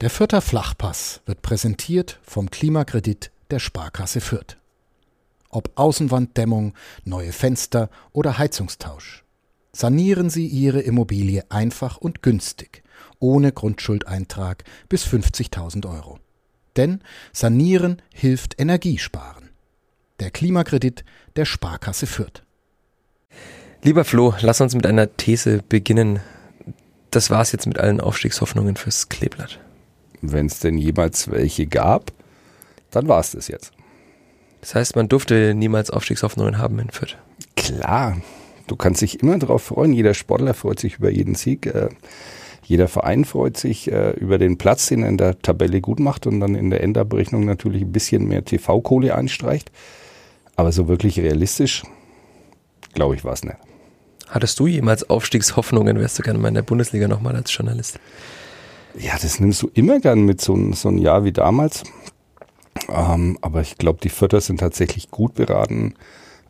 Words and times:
Der 0.00 0.08
Fürther 0.08 0.40
Flachpass 0.40 1.20
wird 1.26 1.42
präsentiert 1.42 2.20
vom 2.22 2.50
Klimakredit 2.50 3.30
der 3.50 3.58
Sparkasse 3.58 4.22
Fürth. 4.22 4.56
Ob 5.50 5.72
Außenwanddämmung, 5.74 6.72
neue 7.04 7.32
Fenster 7.32 7.90
oder 8.12 8.38
Heizungstausch. 8.38 9.24
Sanieren 9.72 10.30
Sie 10.30 10.46
Ihre 10.46 10.80
Immobilie 10.80 11.44
einfach 11.50 11.98
und 11.98 12.22
günstig, 12.22 12.82
ohne 13.18 13.52
Grundschuldeintrag 13.52 14.64
bis 14.88 15.04
50.000 15.04 15.86
Euro. 15.86 16.18
Denn 16.76 17.02
Sanieren 17.34 18.00
hilft 18.14 18.58
Energiesparen. 18.58 19.50
Der 20.18 20.30
Klimakredit 20.30 21.04
der 21.36 21.44
Sparkasse 21.44 22.06
Fürth. 22.06 22.42
Lieber 23.82 24.06
Flo, 24.06 24.32
lass 24.40 24.62
uns 24.62 24.74
mit 24.74 24.86
einer 24.86 25.14
These 25.18 25.62
beginnen. 25.68 26.20
Das 27.10 27.28
war's 27.28 27.52
jetzt 27.52 27.66
mit 27.66 27.78
allen 27.78 28.00
Aufstiegshoffnungen 28.00 28.76
fürs 28.76 29.10
Kleeblatt 29.10 29.60
wenn 30.22 30.46
es 30.46 30.60
denn 30.60 30.78
jemals 30.78 31.30
welche 31.30 31.66
gab, 31.66 32.12
dann 32.90 33.08
war 33.08 33.20
es 33.20 33.32
das 33.32 33.48
jetzt. 33.48 33.72
Das 34.60 34.74
heißt, 34.74 34.96
man 34.96 35.08
durfte 35.08 35.54
niemals 35.54 35.90
Aufstiegshoffnungen 35.90 36.58
haben 36.58 36.78
in 36.78 36.90
Fürth. 36.90 37.16
Klar, 37.56 38.18
du 38.66 38.76
kannst 38.76 39.00
dich 39.00 39.22
immer 39.22 39.38
darauf 39.38 39.62
freuen. 39.62 39.92
Jeder 39.92 40.14
Sportler 40.14 40.54
freut 40.54 40.80
sich 40.80 40.96
über 40.96 41.10
jeden 41.10 41.34
Sieg. 41.34 41.66
Äh, 41.66 41.88
jeder 42.64 42.88
Verein 42.88 43.24
freut 43.24 43.56
sich 43.56 43.90
äh, 43.90 44.10
über 44.10 44.38
den 44.38 44.58
Platz, 44.58 44.86
den 44.88 45.02
er 45.02 45.08
in 45.08 45.16
der 45.16 45.40
Tabelle 45.40 45.80
gut 45.80 45.98
macht 45.98 46.26
und 46.26 46.40
dann 46.40 46.54
in 46.54 46.70
der 46.70 46.82
Endabrechnung 46.82 47.44
natürlich 47.44 47.82
ein 47.82 47.92
bisschen 47.92 48.28
mehr 48.28 48.44
TV-Kohle 48.44 49.14
einstreicht. 49.14 49.72
Aber 50.56 50.72
so 50.72 50.88
wirklich 50.88 51.18
realistisch, 51.18 51.82
glaube 52.92 53.14
ich, 53.14 53.24
war 53.24 53.32
es 53.32 53.44
nicht. 53.44 53.56
Hattest 54.28 54.60
du 54.60 54.66
jemals 54.68 55.08
Aufstiegshoffnungen? 55.08 55.98
Wärst 55.98 56.18
du 56.18 56.22
gerne 56.22 56.38
mal 56.38 56.48
in 56.48 56.54
der 56.54 56.62
Bundesliga 56.62 57.08
nochmal 57.08 57.34
als 57.34 57.52
Journalist? 57.52 57.98
Ja, 58.98 59.12
das 59.20 59.40
nimmst 59.40 59.62
du 59.62 59.70
immer 59.74 60.00
gern 60.00 60.22
mit, 60.22 60.40
so, 60.40 60.72
so 60.72 60.88
ein 60.88 60.98
Jahr 60.98 61.24
wie 61.24 61.32
damals. 61.32 61.84
Ähm, 62.88 63.38
aber 63.40 63.60
ich 63.60 63.78
glaube, 63.78 64.00
die 64.02 64.08
Förder 64.08 64.40
sind 64.40 64.60
tatsächlich 64.60 65.10
gut 65.10 65.34
beraten, 65.34 65.94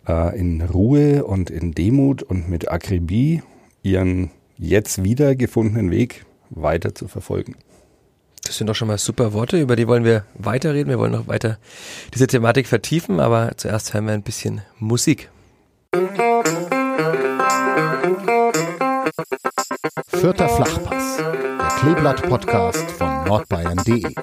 äh, 0.06 0.39
in 0.39 0.62
Ruhe 0.62 1.25
und 1.25 1.51
in 1.51 1.73
Demut 1.73 2.23
und 2.23 2.48
mit 2.48 2.70
Akribie 2.70 3.42
ihren 3.83 4.31
jetzt 4.59 5.03
wiedergefundenen 5.03 5.91
Weg 5.91 6.25
weiter 6.51 6.95
zu 6.95 7.09
verfolgen. 7.09 7.56
Das 8.45 8.57
sind 8.57 8.67
doch 8.67 8.75
schon 8.75 8.89
mal 8.89 8.98
super 8.98 9.33
Worte, 9.33 9.61
über 9.61 9.77
die 9.77 9.86
wollen 9.86 10.05
wir 10.05 10.25
weiterreden. 10.34 10.89
Wir 10.89 10.98
wollen 10.98 11.12
noch 11.12 11.29
weiter 11.29 11.59
diese 12.14 12.27
Thematik 12.27 12.67
vertiefen, 12.67 13.20
aber 13.20 13.53
zuerst 13.57 13.95
hören 13.95 14.07
wir 14.07 14.14
ein 14.14 14.23
bisschen 14.23 14.62
Musik. 14.79 15.31
Vierter 20.08 20.48
Flachpass, 20.48 21.16
der 21.16 21.69
Kleeblatt-Podcast 21.80 22.91
von 22.92 23.25
nordbayern.de. 23.25 24.14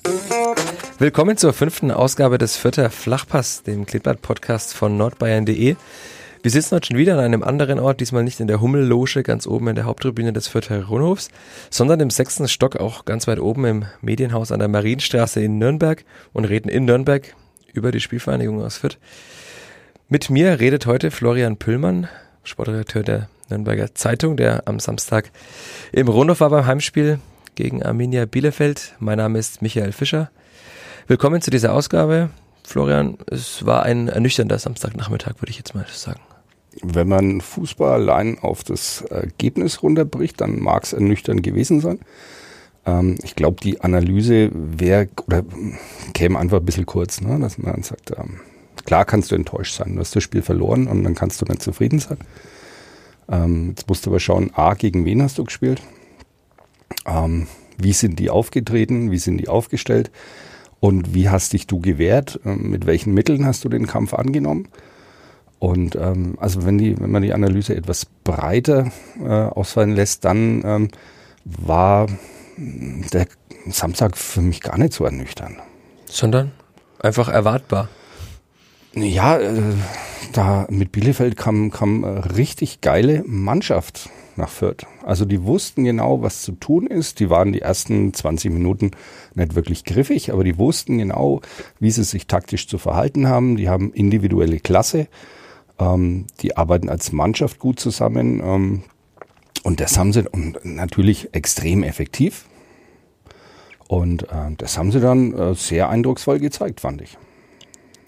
Willkommen 1.00 1.36
zur 1.36 1.52
fünften 1.52 1.92
Ausgabe 1.92 2.38
des 2.38 2.56
Vierter 2.56 2.90
Flachpass, 2.90 3.64
dem 3.64 3.86
Kleeblatt-Podcast 3.86 4.74
von 4.74 4.96
nordbayern.de. 4.96 5.76
Wir 6.42 6.52
sitzen 6.52 6.76
heute 6.76 6.88
schon 6.88 6.98
wieder 6.98 7.16
an 7.16 7.20
einem 7.20 7.44
anderen 7.44 7.80
Ort, 7.80 8.00
diesmal 8.00 8.24
nicht 8.24 8.40
in 8.40 8.48
der 8.48 8.62
Hummelloge 8.62 9.24
ganz 9.24 9.46
oben 9.46 9.68
in 9.68 9.76
der 9.76 9.86
Haupttribüne 9.86 10.32
des 10.32 10.48
Vierter 10.48 10.86
Rundhofs, 10.86 11.30
sondern 11.70 12.00
im 12.00 12.10
sechsten 12.10 12.48
Stock 12.48 12.78
auch 12.78 13.04
ganz 13.04 13.28
weit 13.28 13.40
oben 13.40 13.66
im 13.66 13.86
Medienhaus 14.02 14.52
an 14.52 14.60
der 14.60 14.70
Marienstraße 14.70 15.42
in 15.42 15.58
Nürnberg 15.58 16.06
und 16.32 16.46
reden 16.46 16.70
in 16.70 16.86
Nürnberg 16.86 17.36
über 17.74 17.92
die 17.92 18.00
Spielvereinigung 18.00 18.64
aus 18.64 18.78
Fürth. 18.78 19.00
Mit 20.08 20.30
mir 20.30 20.60
redet 20.62 20.86
heute 20.86 21.12
Florian 21.12 21.58
Püllmann, 21.58 22.08
Sportredakteur 22.44 23.04
der 23.04 23.30
Nürnberger 23.50 23.96
Zeitung, 23.96 24.38
der 24.38 24.68
am 24.68 24.80
Samstag 24.80 25.32
im 25.92 26.08
Rundhof 26.08 26.42
war 26.42 26.50
beim 26.50 26.66
Heimspiel 26.66 27.20
gegen 27.56 27.84
Arminia 27.84 28.26
Bielefeld. 28.26 28.96
Mein 29.00 29.18
Name 29.18 29.40
ist 29.40 29.62
Michael 29.62 29.92
Fischer. 29.92 30.30
Willkommen 31.08 31.42
zu 31.42 31.50
dieser 31.50 31.74
Ausgabe. 31.74 32.30
Florian, 32.66 33.18
es 33.28 33.66
war 33.66 33.84
ein 33.84 34.10
ernüchternder 34.10 34.60
Samstagnachmittag, 34.60 35.36
würde 35.40 35.52
ich 35.52 35.58
jetzt 35.58 35.74
mal 35.74 35.86
sagen. 35.90 36.20
Wenn 36.84 37.08
man 37.08 37.42
Fußball 37.42 37.94
allein 37.94 38.38
auf 38.40 38.64
das 38.64 39.02
Ergebnis 39.02 39.82
runterbricht, 39.82 40.42
dann 40.42 40.60
mag 40.60 40.84
es 40.84 40.94
ernüchternd 40.94 41.42
gewesen 41.42 41.80
sein. 41.80 42.00
Ähm, 42.86 43.18
ich 43.24 43.36
glaube, 43.36 43.62
die 43.62 43.82
Analyse 43.82 44.50
wäre 44.54 45.08
oder 45.26 45.44
käme 46.14 46.38
einfach 46.38 46.58
ein 46.58 46.66
bisschen 46.66 46.86
kurz, 46.86 47.22
ne? 47.22 47.40
dass 47.40 47.58
man 47.58 47.82
sagt, 47.84 48.12
ähm, 48.18 48.42
klar 48.86 49.06
kannst 49.06 49.32
du 49.32 49.36
enttäuscht 49.36 49.76
sein, 49.76 49.96
du 49.96 50.02
hast 50.02 50.16
das 50.16 50.24
Spiel 50.24 50.42
verloren 50.42 50.88
und 50.88 51.04
dann 51.04 51.16
kannst 51.16 51.42
du 51.42 51.46
nicht 51.46 51.62
zufrieden 51.62 52.00
sein. 52.00 52.18
Ähm, 53.30 53.70
jetzt 53.70 53.88
musst 53.88 54.06
du 54.06 54.10
aber 54.10 54.20
schauen, 54.20 54.52
A, 54.54 54.74
gegen 54.74 55.06
wen 55.06 55.22
hast 55.22 55.38
du 55.38 55.44
gespielt? 55.44 55.82
Ähm, 57.06 57.48
wie 57.78 57.94
sind 57.94 58.20
die 58.20 58.30
aufgetreten? 58.30 59.12
Wie 59.12 59.18
sind 59.18 59.38
die 59.38 59.48
aufgestellt? 59.48 60.12
Und 60.80 61.14
wie 61.14 61.30
hast 61.30 61.54
dich 61.54 61.68
du 61.68 61.80
gewehrt? 61.80 62.40
Ähm, 62.46 62.70
mit 62.70 62.86
welchen 62.86 63.14
Mitteln 63.14 63.46
hast 63.46 63.64
du 63.66 63.70
den 63.70 63.88
Kampf 63.88 64.14
angenommen? 64.14 64.68
Und 65.60 65.96
ähm, 65.96 66.38
also 66.40 66.66
wenn, 66.66 66.78
die, 66.78 67.00
wenn 67.00 67.12
man 67.12 67.24
die 67.24 67.34
Analyse 67.34 67.76
etwas 67.76 68.06
breiter 68.06 68.92
äh, 69.20 69.28
ausfallen 69.28 69.96
lässt, 69.96 70.24
dann 70.24 70.62
ähm, 70.64 70.88
war 71.46 72.08
der 72.58 73.28
Samstag 73.68 74.18
für 74.18 74.42
mich 74.42 74.62
gar 74.62 74.78
nicht 74.78 74.94
so 74.94 75.06
ernüchternd. 75.06 75.58
Sondern 76.06 76.52
einfach 77.00 77.30
erwartbar. 77.30 77.90
Ja, 79.02 79.38
äh, 79.38 79.62
da 80.34 80.68
mit 80.70 80.92
Bielefeld 80.92 81.38
kam, 81.38 81.72
kam 81.72 82.04
richtig 82.04 82.82
geile 82.82 83.24
Mannschaft 83.26 84.10
nach 84.38 84.50
Fürth. 84.50 84.86
Also 85.04 85.26
die 85.26 85.44
wussten 85.44 85.84
genau, 85.84 86.22
was 86.22 86.42
zu 86.42 86.54
tun 86.54 86.88
ist. 86.88 87.20
Die 87.20 87.30
waren 87.30 87.52
die 87.52 87.62
ersten 87.62 88.14
20 88.14 88.52
Minuten 88.52 88.92
nicht 89.36 89.56
wirklich 89.56 89.84
griffig, 89.84 90.32
aber 90.32 90.44
die 90.44 90.58
wussten 90.58 90.98
genau, 90.98 91.42
wie 91.80 91.92
sie 91.92 92.04
sich 92.04 92.28
taktisch 92.28 92.68
zu 92.68 92.78
verhalten 92.78 93.28
haben. 93.28 93.58
Die 93.58 93.70
haben 93.70 93.94
individuelle 93.94 94.60
Klasse. 94.60 95.08
Ähm, 95.80 96.26
die 96.42 96.58
arbeiten 96.58 96.90
als 96.90 97.12
Mannschaft 97.12 97.60
gut 97.60 97.80
zusammen. 97.80 98.42
Ähm, 98.44 98.84
und 99.64 99.80
das 99.80 99.98
haben 99.98 100.14
sie 100.14 100.28
und 100.30 100.64
natürlich 100.64 101.34
extrem 101.34 101.84
effektiv. 101.84 102.46
Und 103.88 104.24
äh, 104.24 104.52
das 104.58 104.78
haben 104.78 104.92
sie 104.92 105.00
dann 105.00 105.34
äh, 105.34 105.56
sehr 105.56 105.90
eindrucksvoll 105.90 106.40
gezeigt, 106.40 106.82
fand 106.82 107.02
ich. 107.02 107.18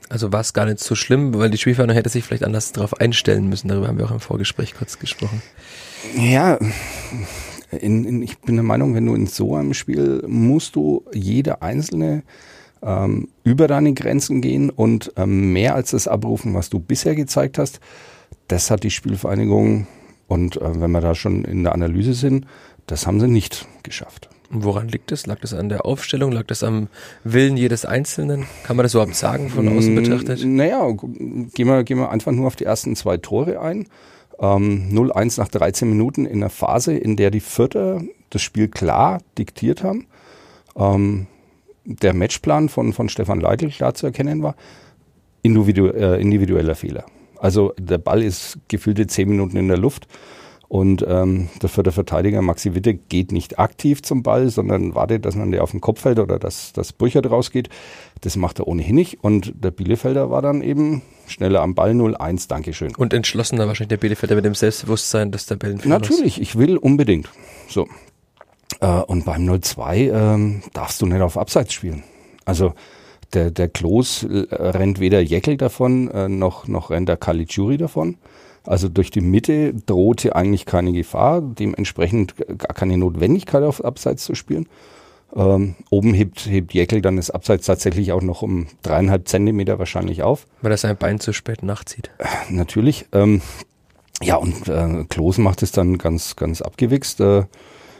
Also 0.09 0.33
war 0.33 0.41
es 0.41 0.53
gar 0.53 0.65
nicht 0.65 0.79
so 0.79 0.95
schlimm, 0.95 1.35
weil 1.35 1.51
die 1.51 1.57
Spielverhandlung 1.57 1.95
hätte 1.95 2.09
sich 2.09 2.23
vielleicht 2.23 2.43
anders 2.43 2.71
darauf 2.71 2.99
einstellen 2.99 3.47
müssen. 3.47 3.67
Darüber 3.67 3.87
haben 3.87 3.99
wir 3.99 4.05
auch 4.05 4.11
im 4.11 4.19
Vorgespräch 4.19 4.73
kurz 4.75 4.97
gesprochen. 4.97 5.41
Ja, 6.17 6.57
in, 7.71 8.05
in, 8.05 8.21
ich 8.23 8.39
bin 8.39 8.55
der 8.55 8.63
Meinung, 8.63 8.95
wenn 8.95 9.05
du 9.05 9.13
in 9.13 9.27
so 9.27 9.55
einem 9.55 9.75
Spiel 9.75 10.23
musst 10.27 10.75
du 10.75 11.05
jede 11.13 11.61
einzelne 11.61 12.23
ähm, 12.81 13.29
über 13.43 13.67
deine 13.67 13.93
Grenzen 13.93 14.41
gehen 14.41 14.69
und 14.69 15.13
ähm, 15.15 15.53
mehr 15.53 15.75
als 15.75 15.91
das 15.91 16.07
abrufen, 16.07 16.53
was 16.53 16.69
du 16.69 16.79
bisher 16.79 17.15
gezeigt 17.15 17.57
hast. 17.57 17.79
Das 18.47 18.71
hat 18.71 18.83
die 18.83 18.89
Spielvereinigung 18.89 19.87
und 20.27 20.57
äh, 20.57 20.81
wenn 20.81 20.91
wir 20.91 21.01
da 21.01 21.13
schon 21.13 21.43
in 21.45 21.63
der 21.63 21.73
Analyse 21.73 22.13
sind, 22.13 22.47
das 22.87 23.05
haben 23.05 23.19
sie 23.19 23.27
nicht 23.27 23.67
geschafft. 23.83 24.29
Woran 24.51 24.87
liegt 24.87 25.11
es? 25.11 25.27
Lag 25.27 25.39
das 25.39 25.53
an 25.53 25.69
der 25.69 25.85
Aufstellung? 25.85 26.31
Lag 26.31 26.47
das 26.47 26.63
am 26.63 26.87
Willen 27.23 27.55
jedes 27.55 27.85
Einzelnen? 27.85 28.47
Kann 28.63 28.75
man 28.75 28.83
das 28.83 28.95
überhaupt 28.95 29.15
sagen, 29.15 29.49
von 29.49 29.67
außen 29.67 29.93
betrachtet? 29.93 30.43
Naja, 30.43 30.89
gehen 30.91 31.67
wir, 31.67 31.83
gehen 31.83 31.99
wir 31.99 32.09
einfach 32.09 32.31
nur 32.31 32.47
auf 32.47 32.55
die 32.55 32.65
ersten 32.65 32.95
zwei 32.95 33.17
Tore 33.17 33.61
ein. 33.61 33.85
Ähm, 34.39 34.89
0-1 34.91 35.39
nach 35.39 35.49
13 35.49 35.89
Minuten 35.89 36.25
in 36.25 36.39
der 36.39 36.49
Phase, 36.49 36.93
in 36.93 37.15
der 37.15 37.29
die 37.29 37.41
Vierter 37.41 38.01
das 38.31 38.41
Spiel 38.41 38.69
klar 38.69 39.21
diktiert 39.37 39.83
haben. 39.83 40.07
Ähm, 40.75 41.27
der 41.83 42.13
Matchplan 42.13 42.69
von, 42.69 42.93
von 42.93 43.09
Stefan 43.09 43.41
Leitl 43.41 43.69
klar 43.69 43.93
zu 43.93 44.07
erkennen 44.07 44.41
war. 44.41 44.55
Individu 45.43 45.87
äh, 45.87 46.19
individueller 46.19 46.75
Fehler. 46.75 47.05
Also 47.37 47.73
der 47.79 47.97
Ball 47.99 48.23
ist 48.23 48.57
gefühlte 48.67 49.05
10 49.07 49.29
Minuten 49.29 49.57
in 49.57 49.67
der 49.67 49.77
Luft 49.77 50.07
und 50.69 51.03
ähm, 51.07 51.49
der 51.63 51.67
vierte 51.67 51.91
Verteidiger 51.91 52.43
Maxi 52.43 52.75
Witte 52.75 52.93
geht 52.93 53.31
nicht 53.31 53.57
aktiv 53.57 54.03
zum 54.03 54.21
Ball, 54.21 54.49
sondern 54.49 54.93
wartet, 54.93 55.25
dass 55.25 55.35
man 55.35 55.49
der 55.49 55.63
auf 55.63 55.71
den 55.71 55.81
Kopf 55.81 56.01
fällt 56.01 56.19
oder 56.19 56.37
dass 56.37 56.73
das 56.73 56.93
Burchard 56.93 57.29
rausgeht. 57.29 57.69
Das 58.21 58.35
macht 58.35 58.59
er 58.59 58.67
ohnehin 58.67 58.93
nicht. 58.93 59.23
Und 59.23 59.51
der 59.55 59.71
Bielefelder 59.71 60.29
war 60.29 60.43
dann 60.43 60.61
eben 60.61 61.01
schneller 61.25 61.61
am 61.61 61.73
Ball 61.73 61.93
0-1, 61.93 62.47
Dankeschön. 62.47 62.95
Und 62.95 63.15
entschlossener 63.15 63.67
wahrscheinlich 63.67 63.89
der 63.89 63.97
Bielefelder 63.97 64.35
mit 64.35 64.45
dem 64.45 64.53
Selbstbewusstsein, 64.53 65.31
dass 65.31 65.47
der 65.47 65.55
Bällen 65.55 65.81
Natürlich, 65.85 66.39
ich 66.39 66.55
will 66.55 66.77
unbedingt. 66.77 67.27
So. 67.67 67.87
Äh, 68.79 68.85
und 68.85 69.25
beim 69.25 69.49
0-2 69.49 70.11
ähm, 70.13 70.61
darfst 70.73 71.01
du 71.01 71.07
nicht 71.07 71.21
auf 71.21 71.35
Abseits 71.35 71.73
spielen. 71.73 72.03
Also 72.45 72.73
der, 73.33 73.49
der 73.49 73.69
Klos 73.69 74.21
äh, 74.21 74.45
rennt 74.53 74.99
weder 74.99 75.19
Jeckel 75.19 75.57
davon, 75.57 76.11
äh, 76.11 76.29
noch, 76.29 76.67
noch 76.67 76.91
rennt 76.91 77.09
der 77.09 77.17
Caligiuri 77.17 77.77
davon. 77.77 78.17
Also 78.65 78.89
durch 78.89 79.11
die 79.11 79.21
Mitte 79.21 79.73
drohte 79.73 80.35
eigentlich 80.35 80.65
keine 80.65 80.91
Gefahr, 80.91 81.41
dementsprechend 81.41 82.35
gar 82.37 82.73
keine 82.73 82.97
Notwendigkeit 82.97 83.63
auf 83.63 83.83
Abseits 83.83 84.25
zu 84.25 84.35
spielen. 84.35 84.67
Ähm, 85.35 85.75
oben 85.91 86.13
hebt, 86.13 86.47
hebt 86.47 86.73
Jäckel 86.73 87.01
dann 87.01 87.17
das 87.17 87.29
Abseits 87.29 87.67
tatsächlich 87.67 88.11
auch 88.11 88.21
noch 88.21 88.41
um 88.41 88.67
dreieinhalb 88.81 89.27
Zentimeter 89.27 89.77
wahrscheinlich 89.77 90.23
auf. 90.23 90.47
Weil 90.61 90.71
er 90.71 90.77
sein 90.77 90.97
Bein 90.97 91.19
zu 91.19 91.33
spät 91.33 91.61
nachzieht. 91.61 92.09
Äh, 92.17 92.25
natürlich. 92.51 93.05
Ähm, 93.11 93.41
ja, 94.21 94.35
und 94.35 94.67
äh, 94.67 95.05
Klos 95.07 95.37
macht 95.37 95.63
es 95.63 95.71
dann 95.71 95.97
ganz, 95.97 96.35
ganz 96.35 96.61
abgewichst. 96.61 97.21
Äh, 97.21 97.43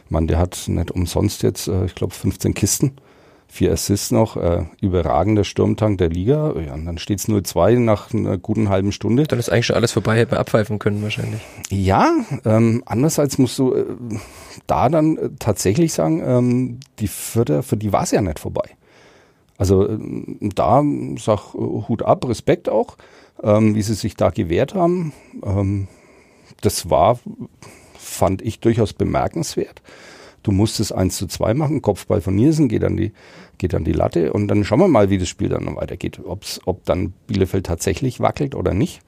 man, 0.08 0.26
der 0.26 0.38
hat 0.38 0.64
nicht 0.66 0.90
umsonst 0.90 1.42
jetzt, 1.42 1.68
äh, 1.68 1.84
ich 1.84 1.94
glaube, 1.94 2.14
15 2.14 2.52
Kisten. 2.54 2.96
Vier 3.50 3.72
Assists 3.72 4.12
noch, 4.12 4.36
äh, 4.36 4.64
überragender 4.80 5.42
Sturmtank 5.44 5.98
der 5.98 6.08
Liga. 6.08 6.54
Ja, 6.64 6.74
und 6.74 6.86
dann 6.86 6.98
steht 6.98 7.18
es 7.18 7.28
0-2 7.28 7.78
nach 7.80 8.14
einer 8.14 8.38
guten 8.38 8.68
halben 8.68 8.92
Stunde. 8.92 9.24
Dann 9.24 9.38
ist 9.38 9.50
eigentlich 9.50 9.66
schon 9.66 9.76
alles 9.76 9.92
vorbei, 9.92 10.16
hätte 10.18 10.32
man 10.32 10.40
abpfeifen 10.40 10.78
können 10.78 11.02
wahrscheinlich. 11.02 11.40
Ja, 11.68 12.14
ähm, 12.44 12.82
andererseits 12.86 13.38
musst 13.38 13.58
du 13.58 13.74
äh, 13.74 13.84
da 14.66 14.88
dann 14.88 15.18
äh, 15.18 15.30
tatsächlich 15.38 15.92
sagen, 15.92 16.22
ähm, 16.24 16.80
die 17.00 17.08
Vierter, 17.08 17.62
für 17.62 17.76
die 17.76 17.92
war 17.92 18.04
es 18.04 18.12
ja 18.12 18.22
nicht 18.22 18.38
vorbei. 18.38 18.70
Also 19.58 19.86
äh, 19.86 19.98
da 20.40 20.82
sag 21.18 21.54
äh, 21.54 21.58
Hut 21.58 22.02
ab, 22.02 22.28
Respekt 22.28 22.68
auch, 22.68 22.96
ähm, 23.42 23.74
wie 23.74 23.82
sie 23.82 23.94
sich 23.94 24.14
da 24.14 24.30
gewehrt 24.30 24.74
haben. 24.74 25.12
Ähm, 25.44 25.88
das 26.60 26.88
war, 26.88 27.18
fand 27.98 28.42
ich 28.42 28.60
durchaus 28.60 28.92
bemerkenswert. 28.92 29.82
Du 30.42 30.52
musst 30.52 30.80
es 30.80 30.92
1 30.92 31.16
zu 31.16 31.26
2 31.26 31.54
machen, 31.54 31.82
Kopfball 31.82 32.20
von 32.20 32.34
Nielsen 32.34 32.68
geht 32.68 32.84
an 32.84 32.96
die, 32.96 33.12
geht 33.58 33.74
an 33.74 33.84
die 33.84 33.92
Latte 33.92 34.32
und 34.32 34.48
dann 34.48 34.64
schauen 34.64 34.80
wir 34.80 34.88
mal, 34.88 35.10
wie 35.10 35.18
das 35.18 35.28
Spiel 35.28 35.48
dann 35.48 35.76
weitergeht. 35.76 36.20
Ob's, 36.24 36.60
ob 36.64 36.84
dann 36.84 37.12
Bielefeld 37.26 37.66
tatsächlich 37.66 38.20
wackelt 38.20 38.54
oder 38.54 38.72
nicht. 38.72 39.02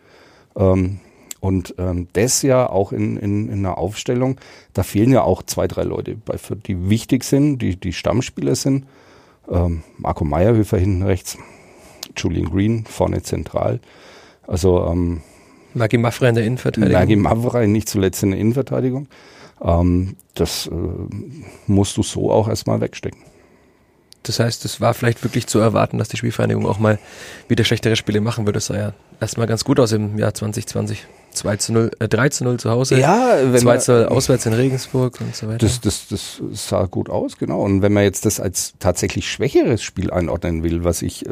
Ähm, 0.56 1.00
und 1.40 1.74
ähm, 1.78 2.06
das 2.12 2.42
ja 2.42 2.68
auch 2.68 2.92
in, 2.92 3.16
in, 3.16 3.48
in 3.48 3.58
einer 3.58 3.76
Aufstellung, 3.76 4.38
da 4.74 4.84
fehlen 4.84 5.10
ja 5.10 5.22
auch 5.22 5.42
zwei, 5.42 5.66
drei 5.66 5.82
Leute, 5.82 6.16
die 6.66 6.88
wichtig 6.88 7.24
sind, 7.24 7.58
die, 7.58 7.74
die 7.76 7.92
Stammspieler 7.92 8.54
sind. 8.54 8.86
Ähm, 9.50 9.82
Marco 9.98 10.24
Meyerhöfer 10.24 10.78
hinten 10.78 11.02
rechts, 11.02 11.36
Julian 12.16 12.48
Green 12.48 12.84
vorne 12.84 13.22
zentral. 13.22 13.80
Also 14.46 14.86
ähm, 14.86 15.22
Maggi 15.74 15.98
Maffrey 15.98 16.28
in 16.28 16.34
der 16.34 16.44
Innenverteidigung. 16.44 16.92
Maggi 16.92 17.16
Maffrey 17.16 17.66
nicht 17.66 17.88
zuletzt 17.88 18.22
in 18.22 18.30
der 18.30 18.40
Innenverteidigung. 18.40 19.08
Ähm, 19.62 20.16
das 20.34 20.66
äh, 20.66 20.70
musst 21.66 21.96
du 21.96 22.02
so 22.02 22.30
auch 22.30 22.48
erstmal 22.48 22.80
wegstecken. 22.80 23.20
Das 24.22 24.38
heißt, 24.38 24.64
es 24.64 24.80
war 24.80 24.94
vielleicht 24.94 25.24
wirklich 25.24 25.46
zu 25.46 25.58
erwarten, 25.58 25.98
dass 25.98 26.08
die 26.08 26.16
Spielvereinigung 26.16 26.66
auch 26.66 26.78
mal 26.78 26.98
wieder 27.48 27.64
schlechtere 27.64 27.96
Spiele 27.96 28.20
machen 28.20 28.46
würde. 28.46 28.58
Das 28.58 28.66
sah 28.66 28.76
ja 28.76 28.92
erstmal 29.20 29.46
ganz 29.46 29.64
gut 29.64 29.80
aus 29.80 29.92
im 29.92 30.18
Jahr 30.18 30.32
2020. 30.32 31.06
2 31.32 31.56
zu 31.56 31.72
0, 31.72 31.90
äh, 31.98 32.08
3 32.08 32.28
zu 32.28 32.44
0 32.44 32.60
zu 32.60 32.70
Hause, 32.70 33.00
ja, 33.00 33.38
wenn 33.42 33.60
2 33.60 33.78
zu 33.78 33.92
0 33.92 34.06
auswärts 34.06 34.44
in 34.44 34.52
Regensburg 34.52 35.18
und 35.20 35.34
so 35.34 35.48
weiter. 35.48 35.58
Das, 35.58 35.80
das, 35.80 36.08
das 36.08 36.42
sah 36.52 36.84
gut 36.84 37.08
aus, 37.08 37.38
genau. 37.38 37.62
Und 37.62 37.80
wenn 37.80 37.92
man 37.92 38.04
jetzt 38.04 38.26
das 38.26 38.38
als 38.38 38.74
tatsächlich 38.78 39.30
schwächeres 39.30 39.82
Spiel 39.82 40.10
einordnen 40.10 40.62
will, 40.62 40.84
was 40.84 41.00
ich 41.02 41.26
äh, 41.26 41.30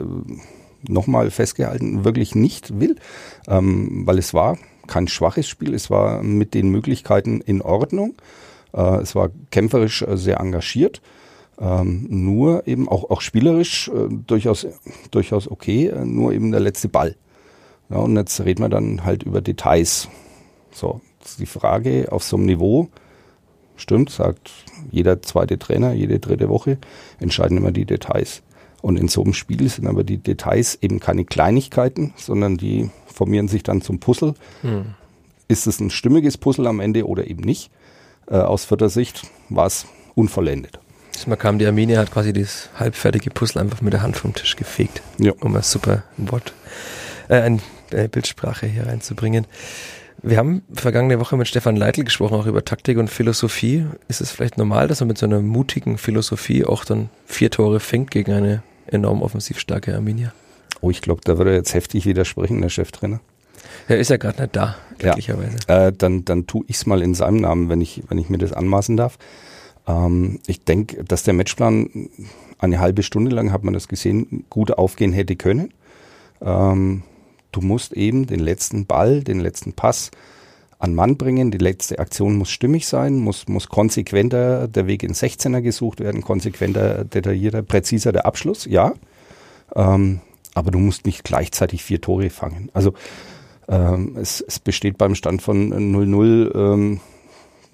nochmal 0.89 1.31
festgehalten 1.31 2.05
wirklich 2.05 2.35
nicht 2.35 2.81
will, 2.81 2.97
ähm, 3.47 4.07
weil 4.07 4.19
es 4.19 4.33
war 4.33 4.57
kein 4.91 5.09
schwaches 5.09 5.49
Spiel, 5.49 5.73
es 5.73 5.89
war 5.89 6.23
mit 6.23 6.53
den 6.53 6.69
Möglichkeiten 6.69 7.41
in 7.41 7.63
Ordnung. 7.63 8.15
Äh, 8.75 9.01
es 9.01 9.15
war 9.15 9.31
kämpferisch 9.51 10.03
äh, 10.03 10.19
sehr 10.19 10.41
engagiert. 10.41 11.01
Ähm, 11.59 12.07
nur 12.09 12.67
eben 12.67 12.89
auch, 12.89 13.11
auch 13.11 13.21
spielerisch 13.21 13.89
äh, 13.89 14.09
durchaus, 14.27 14.67
durchaus 15.11 15.51
okay, 15.51 15.89
äh, 15.89 16.05
nur 16.05 16.33
eben 16.33 16.51
der 16.51 16.61
letzte 16.61 16.89
Ball. 16.89 17.17
Ja, 17.89 17.99
und 17.99 18.17
jetzt 18.17 18.41
reden 18.41 18.63
wir 18.63 18.69
dann 18.69 19.05
halt 19.05 19.23
über 19.23 19.41
Details. 19.41 20.09
So, 20.73 21.01
die 21.39 21.47
Frage 21.47 22.09
auf 22.11 22.23
so 22.23 22.37
einem 22.37 22.47
Niveau, 22.47 22.89
stimmt, 23.77 24.11
sagt 24.11 24.51
jeder 24.91 25.23
zweite 25.23 25.59
Trainer, 25.59 25.93
jede 25.93 26.19
dritte 26.19 26.49
Woche, 26.49 26.79
entscheiden 27.19 27.57
immer 27.57 27.73
die 27.73 27.85
Details. 27.85 28.43
Und 28.81 28.99
in 28.99 29.09
so 29.09 29.23
einem 29.23 29.35
Spiel 29.35 29.69
sind 29.69 29.87
aber 29.87 30.05
die 30.05 30.19
Details 30.19 30.79
eben 30.81 31.01
keine 31.01 31.25
Kleinigkeiten, 31.25 32.15
sondern 32.17 32.57
die 32.57 32.91
formieren 33.13 33.49
sich 33.49 33.63
dann 33.63 33.83
zum 33.83 34.01
Puzzle. 34.01 34.35
Hm. 34.63 34.95
Ist 35.49 35.67
es 35.67 35.81
ein 35.81 35.91
stimmiges 35.91 36.39
Puzzle 36.39 36.67
am 36.67 36.81
Ende 36.81 37.07
oder 37.07 37.27
eben 37.27 37.43
nicht? 37.43 37.71
Äh, 38.29 38.37
aus 38.37 38.65
vierter 38.65 38.89
Sicht 38.89 39.23
war 39.49 39.67
es 39.67 39.87
unvollendet. 40.15 40.79
Man 41.27 41.39
kam, 41.39 41.59
die 41.59 41.67
Arminia 41.67 41.99
hat 41.99 42.11
quasi 42.11 42.33
das 42.33 42.71
halbfertige 42.79 43.31
Puzzle 43.31 43.61
einfach 43.61 43.83
mit 43.83 43.93
der 43.93 44.03
Hand 44.03 44.17
vom 44.17 44.35
Tisch 44.35 44.57
gefegt, 44.57 45.03
ja. 45.19 45.33
um 45.41 45.55
ein 45.55 45.63
super 45.63 46.05
Wort, 46.17 46.55
äh, 47.29 47.41
eine 47.41 47.61
äh, 47.91 48.09
Bildsprache 48.09 48.67
hier 48.67 48.87
reinzubringen. 48.87 49.47
Wir 50.23 50.37
haben 50.37 50.63
vergangene 50.73 51.19
Woche 51.19 51.37
mit 51.37 51.49
Stefan 51.49 51.77
Leitl 51.77 52.05
gesprochen, 52.05 52.35
auch 52.35 52.47
über 52.47 52.65
Taktik 52.65 52.99
und 52.99 53.09
Philosophie. 53.09 53.87
Ist 54.09 54.21
es 54.21 54.31
vielleicht 54.31 54.59
normal, 54.59 54.87
dass 54.87 55.01
man 55.01 55.09
mit 55.09 55.19
so 55.19 55.27
einer 55.27 55.41
mutigen 55.41 55.97
Philosophie 55.97 56.65
auch 56.65 56.85
dann 56.85 57.09
vier 57.27 57.51
Tore 57.51 57.81
fängt 57.81 58.11
gegen 58.11 58.33
eine 58.33 58.63
enorm 58.87 59.23
offensiv 59.23 59.59
starke 59.59 59.95
Arminia? 59.95 60.33
Oh, 60.81 60.91
ich 60.91 61.03
glaube, 61.03 61.21
da 61.25 61.39
würde 61.39 61.51
er 61.51 61.57
jetzt 61.57 61.75
heftig 61.75 62.07
widersprechen, 62.07 62.61
der 62.61 62.69
Cheftrainer. 62.69 63.21
Er 63.89 63.99
ist 63.99 64.11
ja 64.11 64.17
gerade 64.17 64.43
nicht 64.43 64.57
da, 64.57 64.77
glücklicherweise. 64.99 65.57
Ja, 65.69 65.89
äh, 65.89 65.93
dann, 65.93 66.25
dann 66.25 66.47
tue 66.47 66.65
ich 66.69 66.77
es 66.77 66.87
mal 66.87 67.03
in 67.03 67.15
seinem 67.15 67.39
Namen, 67.39 67.69
wenn 67.69 67.81
ich, 67.81 68.03
wenn 68.09 68.19
ich 68.19 68.29
mir 68.29 68.39
das 68.39 68.53
anmaßen 68.53 68.97
darf. 68.97 69.19
Ähm, 69.87 70.41
ich 70.47 70.65
denke, 70.65 71.05
dass 71.05 71.23
der 71.23 71.35
Matchplan 71.35 72.09
eine 72.59 72.79
halbe 72.79 73.03
Stunde 73.03 73.31
lang, 73.31 73.53
hat 73.53 73.65
man 73.65 73.75
das 73.75 73.89
gesehen, 73.89 74.45
gut 74.51 74.71
aufgehen 74.73 75.13
hätte 75.13 75.37
können. 75.37 75.73
Ähm, 76.41 77.03
du 77.53 77.61
musst 77.61 77.93
eben 77.93 78.27
den 78.27 78.41
letzten 78.41 78.87
Ball, 78.87 79.23
den 79.23 79.41
letzten 79.41 79.73
Pass 79.73 80.11
an 80.79 80.95
Mann 80.95 81.17
bringen. 81.17 81.51
Die 81.51 81.59
letzte 81.59 81.99
Aktion 81.99 82.37
muss 82.37 82.51
stimmig 82.51 82.87
sein, 82.87 83.17
muss, 83.17 83.49
muss 83.49 83.69
konsequenter 83.69 84.69
der 84.69 84.87
Weg 84.87 85.03
in 85.03 85.13
16er 85.13 85.61
gesucht 85.61 86.01
werden, 86.01 86.23
konsequenter, 86.23 87.05
detaillierter, 87.05 87.63
präziser 87.63 88.13
der 88.13 88.27
Abschluss, 88.27 88.65
ja. 88.65 88.95
Ähm, 89.75 90.21
aber 90.55 90.71
du 90.71 90.79
musst 90.79 91.07
nicht 91.07 91.25
gleichzeitig 91.25 91.83
vier 91.83 92.01
Tore 92.01 92.31
fangen. 92.31 92.71
Also 92.73 92.95
ähm, 93.69 94.17
es, 94.17 94.41
es, 94.41 94.59
besteht 94.59 94.99
beim 94.99 95.15
Stand 95.15 95.43
von 95.43 95.73
0-0 95.73 96.55
ähm, 96.55 97.01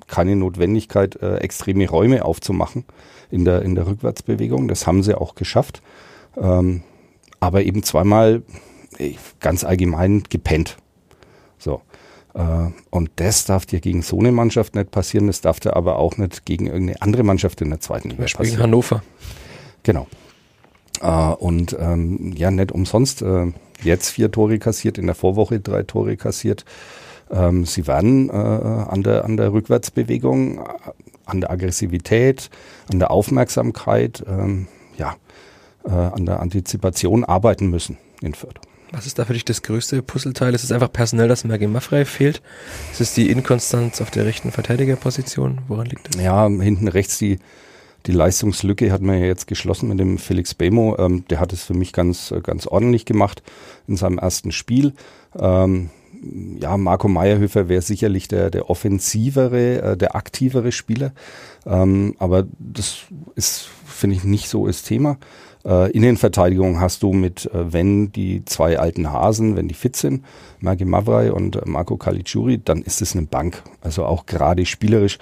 keine 0.07 0.37
Notwendigkeit, 0.37 1.17
äh, 1.23 1.37
extreme 1.39 1.89
Räume 1.89 2.25
aufzumachen 2.25 2.85
in 3.31 3.45
der, 3.45 3.63
in 3.63 3.75
der 3.75 3.87
Rückwärtsbewegung. 3.87 4.69
Das 4.69 4.87
haben 4.87 5.03
sie 5.03 5.19
auch 5.19 5.35
geschafft. 5.35 5.83
Ähm, 6.37 6.83
aber 7.41 7.65
eben 7.65 7.83
zweimal 7.83 8.43
äh, 8.99 9.15
ganz 9.41 9.65
allgemein 9.65 10.25
gepennt. 10.29 10.77
So. 11.59 11.81
Äh, 12.35 12.69
und 12.91 13.11
das 13.17 13.47
darf 13.47 13.67
dir 13.67 13.81
gegen 13.81 14.03
so 14.03 14.19
eine 14.19 14.33
Mannschaft 14.33 14.75
nicht 14.75 14.91
passieren. 14.91 15.27
Das 15.27 15.41
darf 15.41 15.61
dir 15.61 15.77
aber 15.77 15.99
auch 15.99 16.19
nicht 16.19 16.45
gegen 16.45 16.67
irgendeine 16.67 17.03
andere 17.03 17.23
Mannschaft 17.23 17.61
in 17.63 17.71
der 17.71 17.81
zweiten 17.81 18.11
Liga 18.11 18.23
passieren. 18.25 18.45
Gegen 18.45 18.63
Hannover. 18.63 19.03
Genau. 19.83 20.07
Äh, 21.01 21.07
und 21.07 21.77
ähm, 21.79 22.33
ja, 22.37 22.51
nicht 22.51 22.73
umsonst. 22.73 23.23
Äh, 23.23 23.53
jetzt 23.83 24.11
vier 24.11 24.31
Tore 24.31 24.59
kassiert, 24.59 24.99
in 24.99 25.07
der 25.07 25.15
Vorwoche 25.15 25.61
drei 25.61 25.83
Tore 25.83 26.17
kassiert. 26.17 26.65
Ähm, 27.31 27.65
sie 27.65 27.87
werden 27.87 28.31
äh, 28.31 28.33
an, 28.33 29.03
der, 29.03 29.25
an 29.25 29.37
der 29.37 29.53
Rückwärtsbewegung, 29.53 30.59
äh, 30.59 30.63
an 31.25 31.41
der 31.41 31.51
Aggressivität, 31.51 32.51
an 32.91 32.99
der 32.99 33.11
Aufmerksamkeit, 33.11 34.25
ähm, 34.29 34.69
ja, 34.97 35.17
äh, 35.85 35.91
an 35.91 36.25
der 36.27 36.41
Antizipation 36.41 37.25
arbeiten 37.25 37.69
müssen 37.69 37.99
in 38.23 38.35
Fürth. 38.35 38.61
Was 38.93 39.07
ist 39.07 39.19
da 39.19 39.25
für 39.25 39.33
dich 39.33 39.45
das 39.45 39.63
größte 39.63 40.01
Puzzleteil? 40.01 40.55
Ist 40.55 40.63
es 40.63 40.71
einfach 40.71 40.93
personell, 40.93 41.27
dass 41.27 41.45
Mergi 41.45 41.67
Maffrey 41.67 42.05
fehlt? 42.05 42.41
Ist 42.93 43.01
es 43.01 43.15
die 43.15 43.31
Inkonstanz 43.31 44.01
auf 44.01 44.13
der 44.13 44.25
rechten 44.25 44.53
Verteidigerposition? 44.53 45.59
Woran 45.67 45.87
liegt 45.87 46.15
das? 46.15 46.23
Ja, 46.23 46.47
hinten 46.49 46.87
rechts 46.87 47.19
die, 47.19 47.41
die 48.07 48.13
Leistungslücke 48.13 48.93
hat 48.93 49.03
man 49.03 49.19
ja 49.19 49.27
jetzt 49.27 49.47
geschlossen 49.47 49.89
mit 49.89 49.99
dem 49.99 50.19
Felix 50.19 50.55
Bemo. 50.55 50.97
Ähm, 50.99 51.25
der 51.29 51.41
hat 51.41 51.53
es 51.53 51.65
für 51.65 51.75
mich 51.75 51.93
ganz, 51.93 52.33
ganz 52.43 52.67
ordentlich 52.67 53.05
gemacht 53.05 53.43
in 53.87 53.97
seinem 53.97 54.19
ersten 54.19 54.53
Spiel. 54.53 54.93
Ähm, 55.39 55.91
ja, 56.61 56.77
Marco 56.77 57.09
Meyerhöfer 57.09 57.69
wäre 57.69 57.83
sicherlich 57.83 58.29
der, 58.29 58.51
der 58.51 58.71
offensivere, 58.71 59.83
äh, 59.83 59.97
der 59.97 60.17
aktivere 60.17 60.73
Spieler. 60.73 61.13
Ähm, 61.67 62.15
aber 62.19 62.47
das 62.59 62.99
ist, 63.35 63.69
finde 63.85 64.17
ich, 64.17 64.25
nicht 64.25 64.49
so 64.49 64.67
das 64.67 64.83
Thema. 64.83 65.19
Äh, 65.65 65.91
Innenverteidigung 65.91 66.81
hast 66.81 67.03
du 67.03 67.13
mit, 67.13 67.47
äh, 67.47 67.73
wenn 67.73 68.13
die 68.13 68.45
zwei 68.45 68.79
alten 68.79 69.13
Hasen, 69.13 69.57
wenn 69.57 69.67
die 69.67 69.75
fit 69.75 69.97
sind, 69.97 70.25
Maggi 70.61 70.85
Mavrai 70.85 71.33
und 71.33 71.57
äh, 71.57 71.63
Marco 71.65 71.97
Caligiuri, 71.97 72.61
dann 72.65 72.83
ist 72.83 73.03
es 73.03 73.17
eine 73.17 73.27
Bank. 73.27 73.63
Also 73.81 74.05
auch 74.05 74.27
gerade 74.27 74.65
spielerisch. 74.65 75.19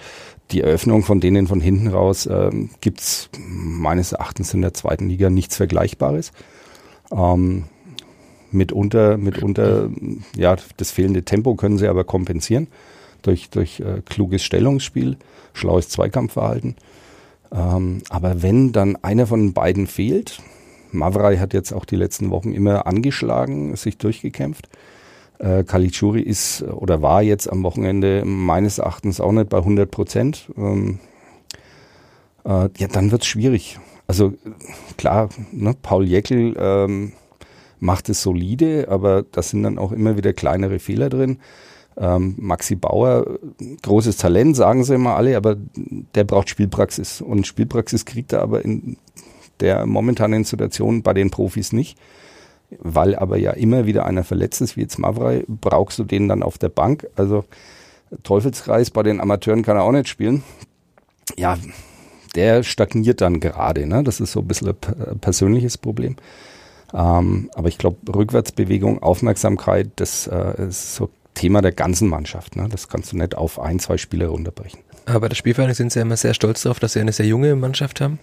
Die 0.50 0.60
Eröffnung 0.60 1.02
von 1.02 1.20
denen 1.20 1.46
von 1.46 1.60
hinten 1.60 1.88
raus 1.88 2.26
äh, 2.26 2.50
gibt 2.80 3.30
meines 3.38 4.12
Erachtens 4.12 4.52
in 4.54 4.62
der 4.62 4.74
zweiten 4.74 5.08
Liga 5.08 5.30
nichts 5.30 5.56
Vergleichbares. 5.56 6.32
Ähm, 7.10 7.64
mitunter, 8.50 9.16
mitunter, 9.16 9.90
ja, 10.36 10.56
das 10.76 10.90
fehlende 10.90 11.24
Tempo 11.24 11.54
können 11.54 11.78
sie 11.78 11.88
aber 11.88 12.04
kompensieren 12.04 12.68
durch, 13.22 13.50
durch 13.50 13.80
äh, 13.80 14.02
kluges 14.04 14.42
Stellungsspiel, 14.42 15.16
schlaues 15.54 15.88
Zweikampfverhalten. 15.88 16.76
Ähm, 17.52 18.02
aber 18.08 18.42
wenn 18.42 18.72
dann 18.72 18.96
einer 18.96 19.26
von 19.26 19.52
beiden 19.52 19.86
fehlt, 19.86 20.40
Mavrai 20.92 21.38
hat 21.38 21.52
jetzt 21.54 21.72
auch 21.72 21.84
die 21.84 21.96
letzten 21.96 22.30
Wochen 22.30 22.52
immer 22.52 22.86
angeschlagen, 22.86 23.74
sich 23.76 23.98
durchgekämpft. 23.98 24.68
Äh, 25.44 25.64
Kalichuri 25.64 26.22
ist 26.22 26.62
oder 26.62 27.02
war 27.02 27.22
jetzt 27.22 27.52
am 27.52 27.62
Wochenende 27.64 28.24
meines 28.24 28.78
Erachtens 28.78 29.20
auch 29.20 29.32
nicht 29.32 29.50
bei 29.50 29.58
100 29.58 29.90
Prozent. 29.90 30.50
Ähm, 30.56 31.00
äh, 32.46 32.70
ja, 32.78 32.88
dann 32.90 33.10
wird's 33.10 33.26
schwierig. 33.26 33.78
Also 34.06 34.32
klar, 34.96 35.28
ne, 35.52 35.74
Paul 35.82 36.06
Jäckel 36.06 36.54
ähm, 36.58 37.12
macht 37.78 38.08
es 38.08 38.22
solide, 38.22 38.86
aber 38.88 39.22
da 39.22 39.42
sind 39.42 39.64
dann 39.64 39.76
auch 39.76 39.92
immer 39.92 40.16
wieder 40.16 40.32
kleinere 40.32 40.78
Fehler 40.78 41.10
drin. 41.10 41.40
Ähm, 41.98 42.36
Maxi 42.38 42.74
Bauer, 42.74 43.38
großes 43.82 44.16
Talent, 44.16 44.56
sagen 44.56 44.82
sie 44.82 44.94
immer 44.94 45.14
alle, 45.14 45.36
aber 45.36 45.56
der 46.14 46.24
braucht 46.24 46.48
Spielpraxis. 46.48 47.20
Und 47.20 47.46
Spielpraxis 47.46 48.06
kriegt 48.06 48.32
er 48.32 48.40
aber 48.40 48.64
in 48.64 48.96
der 49.60 49.84
momentanen 49.84 50.44
Situation 50.44 51.02
bei 51.02 51.12
den 51.12 51.30
Profis 51.30 51.74
nicht. 51.74 51.98
Weil 52.78 53.14
aber 53.16 53.36
ja 53.36 53.52
immer 53.52 53.86
wieder 53.86 54.06
einer 54.06 54.24
verletzt 54.24 54.60
ist, 54.60 54.76
wie 54.76 54.82
jetzt 54.82 54.98
Mavrei, 54.98 55.44
brauchst 55.48 55.98
du 55.98 56.04
den 56.04 56.28
dann 56.28 56.42
auf 56.42 56.58
der 56.58 56.68
Bank. 56.68 57.06
Also 57.16 57.44
Teufelskreis 58.22 58.90
bei 58.90 59.02
den 59.02 59.20
Amateuren 59.20 59.62
kann 59.62 59.76
er 59.76 59.82
auch 59.82 59.92
nicht 59.92 60.08
spielen. 60.08 60.42
Ja, 61.36 61.58
der 62.34 62.62
stagniert 62.62 63.20
dann 63.20 63.40
gerade. 63.40 63.86
Ne? 63.86 64.02
Das 64.02 64.20
ist 64.20 64.32
so 64.32 64.40
ein 64.40 64.48
bisschen 64.48 64.68
ein 64.68 65.18
persönliches 65.20 65.78
Problem. 65.78 66.16
Ähm, 66.92 67.50
aber 67.54 67.68
ich 67.68 67.78
glaube, 67.78 67.96
Rückwärtsbewegung, 68.14 69.02
Aufmerksamkeit, 69.02 69.90
das 69.96 70.26
äh, 70.26 70.68
ist 70.68 70.94
so 70.94 71.10
Thema 71.34 71.62
der 71.62 71.72
ganzen 71.72 72.08
Mannschaft. 72.08 72.56
Ne? 72.56 72.68
Das 72.70 72.88
kannst 72.88 73.12
du 73.12 73.16
nicht 73.16 73.34
auf 73.34 73.60
ein, 73.60 73.78
zwei 73.80 73.98
Spiele 73.98 74.28
runterbrechen. 74.28 74.80
Aber 75.06 75.20
bei 75.20 75.28
der 75.28 75.36
Spielvereinigung 75.36 75.74
sind 75.74 75.92
sie 75.92 75.98
ja 75.98 76.04
immer 76.04 76.16
sehr 76.16 76.34
stolz 76.34 76.62
darauf, 76.62 76.78
dass 76.78 76.94
sie 76.94 77.00
eine 77.00 77.12
sehr 77.12 77.26
junge 77.26 77.56
Mannschaft 77.56 78.00
haben. 78.00 78.18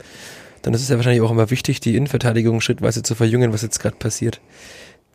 Dann 0.61 0.73
ist 0.73 0.81
es 0.81 0.89
ja 0.89 0.95
wahrscheinlich 0.95 1.21
auch 1.21 1.31
immer 1.31 1.49
wichtig, 1.49 1.79
die 1.79 1.95
Innenverteidigung 1.95 2.61
schrittweise 2.61 3.03
zu 3.03 3.15
verjüngen, 3.15 3.53
was 3.53 3.61
jetzt 3.61 3.79
gerade 3.79 3.95
passiert. 3.95 4.41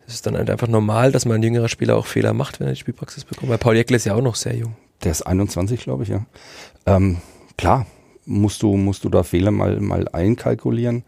Es 0.06 0.14
ist 0.14 0.26
dann 0.26 0.36
halt 0.36 0.50
einfach 0.50 0.68
normal, 0.68 1.12
dass 1.12 1.24
man 1.24 1.36
ein 1.36 1.42
jüngerer 1.42 1.68
Spieler 1.68 1.96
auch 1.96 2.06
Fehler 2.06 2.32
macht, 2.32 2.60
wenn 2.60 2.68
er 2.68 2.74
die 2.74 2.80
Spielpraxis 2.80 3.24
bekommt. 3.24 3.50
Weil 3.50 3.58
Paul 3.58 3.76
Jäckle 3.76 3.96
ist 3.96 4.04
ja 4.04 4.14
auch 4.14 4.22
noch 4.22 4.36
sehr 4.36 4.54
jung. 4.54 4.76
Der 5.02 5.12
ist 5.12 5.22
21, 5.22 5.80
glaube 5.80 6.04
ich, 6.04 6.08
ja. 6.08 6.24
Ähm, 6.86 7.18
klar, 7.56 7.86
musst 8.24 8.62
du, 8.62 8.76
musst 8.76 9.04
du 9.04 9.08
da 9.08 9.22
Fehler 9.22 9.50
mal, 9.50 9.80
mal 9.80 10.08
einkalkulieren. 10.08 11.04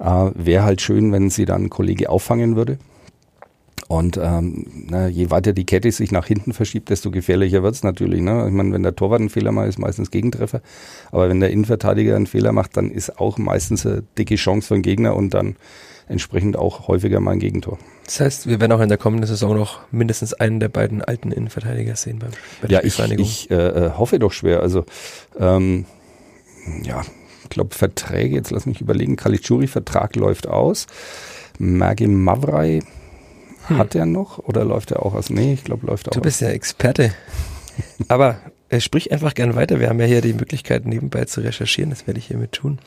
Äh, 0.00 0.30
Wäre 0.34 0.64
halt 0.64 0.80
schön, 0.80 1.12
wenn 1.12 1.30
sie 1.30 1.44
dann 1.44 1.64
ein 1.64 1.70
Kollege 1.70 2.10
auffangen 2.10 2.56
würde. 2.56 2.78
Und 3.92 4.16
ähm, 4.16 4.64
na, 4.88 5.06
je 5.06 5.30
weiter 5.30 5.52
die 5.52 5.66
Kette 5.66 5.92
sich 5.92 6.12
nach 6.12 6.26
hinten 6.26 6.54
verschiebt, 6.54 6.88
desto 6.88 7.10
gefährlicher 7.10 7.62
wird's 7.62 7.82
natürlich. 7.82 8.22
Ne? 8.22 8.46
Ich 8.48 8.54
meine, 8.54 8.72
wenn 8.72 8.82
der 8.82 8.96
Torwart 8.96 9.20
einen 9.20 9.28
Fehler 9.28 9.52
macht, 9.52 9.68
ist 9.68 9.78
meistens 9.78 10.10
Gegentreffer. 10.10 10.62
Aber 11.10 11.28
wenn 11.28 11.40
der 11.40 11.50
Innenverteidiger 11.50 12.16
einen 12.16 12.26
Fehler 12.26 12.52
macht, 12.52 12.78
dann 12.78 12.90
ist 12.90 13.20
auch 13.20 13.36
meistens 13.36 13.84
eine 13.84 14.02
dicke 14.16 14.36
Chance 14.36 14.68
für 14.68 14.74
den 14.74 14.82
Gegner 14.82 15.14
und 15.14 15.34
dann 15.34 15.56
entsprechend 16.08 16.56
auch 16.56 16.88
häufiger 16.88 17.20
mal 17.20 17.32
ein 17.32 17.38
Gegentor. 17.38 17.78
Das 18.06 18.20
heißt, 18.20 18.46
wir 18.46 18.60
werden 18.60 18.72
auch 18.72 18.80
in 18.80 18.88
der 18.88 18.96
kommenden 18.96 19.26
Saison 19.26 19.54
noch 19.54 19.80
mindestens 19.90 20.32
einen 20.32 20.58
der 20.58 20.70
beiden 20.70 21.02
alten 21.02 21.30
Innenverteidiger 21.30 21.94
sehen 21.94 22.18
beim, 22.18 22.30
bei 22.62 22.68
der 22.68 22.78
Ja, 22.78 22.86
ich, 22.86 22.98
ich 22.98 23.50
äh, 23.50 23.56
äh, 23.56 23.90
hoffe 23.90 24.18
doch 24.18 24.32
schwer. 24.32 24.60
Also 24.60 24.86
ähm, 25.38 25.84
ja, 26.82 27.02
ich 27.42 27.50
glaube 27.50 27.74
Verträge, 27.74 28.36
jetzt 28.36 28.52
lass 28.52 28.64
mich 28.64 28.80
überlegen, 28.80 29.16
Kalitschuri-Vertrag 29.16 30.16
läuft 30.16 30.46
aus. 30.46 30.86
Magi 31.58 32.06
Mavrai 32.06 32.80
hm. 33.72 33.78
hat 33.78 33.94
er 33.94 34.06
noch 34.06 34.38
oder 34.38 34.64
läuft 34.64 34.90
er 34.90 35.04
auch 35.04 35.14
aus? 35.14 35.30
Nee, 35.30 35.54
ich 35.54 35.64
glaube 35.64 35.86
läuft 35.86 36.08
auch 36.08 36.12
Du 36.12 36.20
bist 36.20 36.40
ja 36.40 36.48
Experte. 36.48 37.12
Aber 38.08 38.38
äh, 38.68 38.80
sprich 38.80 39.12
einfach 39.12 39.34
gern 39.34 39.54
weiter. 39.54 39.80
Wir 39.80 39.88
haben 39.88 40.00
ja 40.00 40.06
hier 40.06 40.20
die 40.20 40.32
Möglichkeit 40.32 40.86
nebenbei 40.86 41.24
zu 41.26 41.40
recherchieren. 41.40 41.90
Das 41.90 42.06
werde 42.06 42.18
ich 42.18 42.26
hiermit 42.26 42.52
tun. 42.52 42.78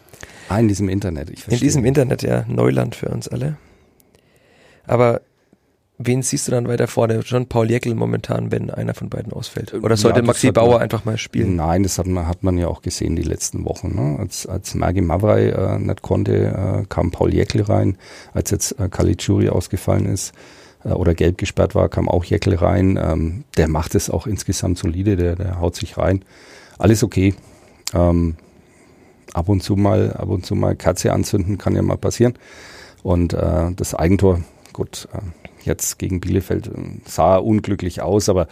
Ah, 0.49 0.59
in 0.59 0.67
diesem 0.67 0.89
Internet. 0.89 1.29
Ich 1.29 1.43
verstehe. 1.43 1.57
In 1.57 1.63
diesem 1.63 1.85
Internet, 1.85 2.23
ja. 2.23 2.45
Neuland 2.47 2.95
für 2.95 3.09
uns 3.09 3.27
alle. 3.27 3.57
Aber 4.87 5.21
wen 5.97 6.21
siehst 6.21 6.47
du 6.47 6.51
dann 6.51 6.67
weiter 6.67 6.87
vorne? 6.87 7.23
Schon 7.23 7.47
Paul 7.47 7.69
Jäckel 7.69 7.95
momentan, 7.95 8.51
wenn 8.51 8.69
einer 8.69 8.93
von 8.93 9.09
beiden 9.09 9.33
ausfällt? 9.33 9.73
Oder 9.73 9.97
sollte 9.97 10.19
ja, 10.19 10.25
Maxi 10.25 10.51
Bauer 10.51 10.73
man, 10.73 10.81
einfach 10.81 11.05
mal 11.05 11.17
spielen? 11.17 11.55
Nein, 11.55 11.83
das 11.83 11.97
hat 11.97 12.07
man, 12.07 12.27
hat 12.27 12.43
man 12.43 12.57
ja 12.57 12.67
auch 12.67 12.81
gesehen 12.81 13.15
die 13.15 13.23
letzten 13.23 13.65
Wochen. 13.65 13.95
Ne? 13.95 14.19
Als, 14.19 14.45
als 14.45 14.75
Magi 14.75 15.01
Mavrai 15.01 15.49
äh, 15.49 15.79
nicht 15.79 16.01
konnte, 16.01 16.83
äh, 16.83 16.85
kam 16.87 17.11
Paul 17.11 17.33
Jäckel 17.33 17.61
rein. 17.61 17.97
Als 18.33 18.51
jetzt 18.51 18.79
äh, 18.79 18.89
Caligiuri 18.89 19.49
ausgefallen 19.49 20.05
ist 20.05 20.33
äh, 20.85 20.89
oder 20.89 21.13
gelb 21.13 21.37
gesperrt 21.37 21.75
war, 21.75 21.89
kam 21.89 22.07
auch 22.07 22.23
Jäckel 22.23 22.55
rein. 22.55 22.97
Ähm, 23.01 23.43
der 23.57 23.67
macht 23.67 23.95
es 23.95 24.09
auch 24.09 24.27
insgesamt 24.27 24.77
solide, 24.77 25.17
der, 25.17 25.35
der 25.35 25.59
haut 25.59 25.75
sich 25.75 25.97
rein. 25.97 26.23
Alles 26.77 27.03
okay. 27.03 27.33
Ähm, 27.93 28.35
ab 29.33 29.49
und 29.49 29.61
zu 29.61 29.75
mal, 29.75 30.13
ab 30.13 30.29
und 30.29 30.45
zu 30.45 30.55
mal 30.55 30.75
Katze 30.75 31.11
anzünden, 31.11 31.57
kann 31.57 31.75
ja 31.75 31.81
mal 31.81 31.97
passieren. 31.97 32.35
Und 33.03 33.33
äh, 33.33 33.71
das 33.75 33.93
Eigentor, 33.93 34.41
gut, 34.73 35.07
äh, 35.13 35.19
jetzt 35.63 35.99
gegen 35.99 36.21
Bielefeld 36.21 36.67
äh, 36.67 36.71
sah 37.05 37.37
unglücklich 37.37 38.01
aus, 38.01 38.29
aber 38.29 38.47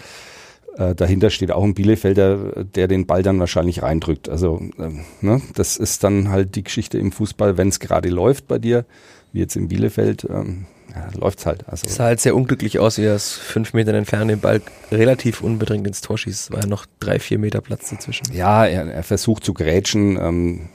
äh, 0.77 0.95
dahinter 0.95 1.29
steht 1.29 1.51
auch 1.51 1.63
ein 1.63 1.73
Bielefelder, 1.73 2.63
der 2.63 2.87
den 2.87 3.05
Ball 3.05 3.23
dann 3.23 3.39
wahrscheinlich 3.39 3.83
reindrückt. 3.83 4.29
Also 4.29 4.61
äh, 4.77 4.89
ne, 5.21 5.41
das 5.55 5.77
ist 5.77 6.03
dann 6.03 6.29
halt 6.29 6.55
die 6.55 6.63
Geschichte 6.63 6.97
im 6.97 7.11
Fußball, 7.11 7.57
wenn 7.57 7.69
es 7.69 7.79
gerade 7.79 8.09
läuft 8.09 8.47
bei 8.47 8.59
dir, 8.59 8.85
wie 9.31 9.39
jetzt 9.39 9.55
in 9.55 9.67
Bielefeld, 9.67 10.27
ähm, 10.29 10.65
ja, 10.95 11.07
läuft's 11.19 11.45
halt. 11.45 11.67
Also 11.67 11.87
es 11.87 11.95
sah 11.95 12.05
halt 12.05 12.19
sehr 12.19 12.35
unglücklich 12.35 12.79
aus, 12.79 12.97
wie 12.97 13.05
er 13.05 13.15
aus 13.15 13.33
fünf 13.33 13.73
Metern 13.73 13.95
entfernt 13.95 14.29
den 14.29 14.39
Ball 14.39 14.61
relativ 14.91 15.41
unbedingt 15.41 15.87
ins 15.87 16.01
Tor 16.01 16.17
schießt. 16.17 16.45
Es 16.45 16.51
war 16.51 16.61
ja 16.61 16.67
noch 16.67 16.85
drei, 16.99 17.19
vier 17.19 17.39
Meter 17.39 17.61
Platz 17.61 17.89
dazwischen. 17.89 18.25
Ja, 18.31 18.65
er, 18.65 18.85
er 18.91 19.03
versucht 19.03 19.43
zu 19.43 19.53
grätschen, 19.53 20.17
ähm, 20.17 20.69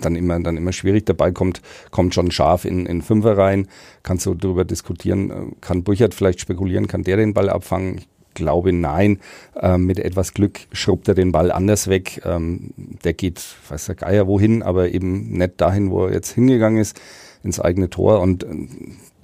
dann 0.00 0.16
immer, 0.16 0.38
dann 0.40 0.56
immer 0.56 0.72
schwierig. 0.72 1.06
Der 1.06 1.14
Ball 1.14 1.32
kommt, 1.32 1.62
kommt 1.90 2.14
schon 2.14 2.30
scharf 2.30 2.64
in, 2.64 2.86
in 2.86 3.02
Fünfer 3.02 3.38
rein. 3.38 3.68
Kannst 4.02 4.26
du 4.26 4.34
darüber 4.34 4.64
diskutieren, 4.64 5.56
kann 5.60 5.82
Burchard 5.82 6.14
vielleicht 6.14 6.40
spekulieren, 6.40 6.86
kann 6.86 7.02
der 7.02 7.16
den 7.16 7.34
Ball 7.34 7.48
abfangen? 7.48 7.98
Ich 7.98 8.08
glaube 8.34 8.72
nein. 8.72 9.20
Ähm, 9.60 9.86
mit 9.86 9.98
etwas 9.98 10.34
Glück 10.34 10.60
schrubbt 10.72 11.08
er 11.08 11.14
den 11.14 11.32
Ball 11.32 11.52
anders 11.52 11.88
weg. 11.88 12.20
Ähm, 12.24 12.72
der 13.04 13.14
geht, 13.14 13.42
weiß 13.68 13.86
der 13.86 13.94
Geier 13.94 14.26
wohin, 14.26 14.62
aber 14.62 14.90
eben 14.90 15.30
nicht 15.38 15.60
dahin, 15.60 15.90
wo 15.90 16.06
er 16.06 16.12
jetzt 16.12 16.32
hingegangen 16.32 16.80
ist, 16.80 17.00
ins 17.44 17.60
eigene 17.60 17.90
Tor. 17.90 18.20
Und 18.20 18.44
äh, 18.44 18.68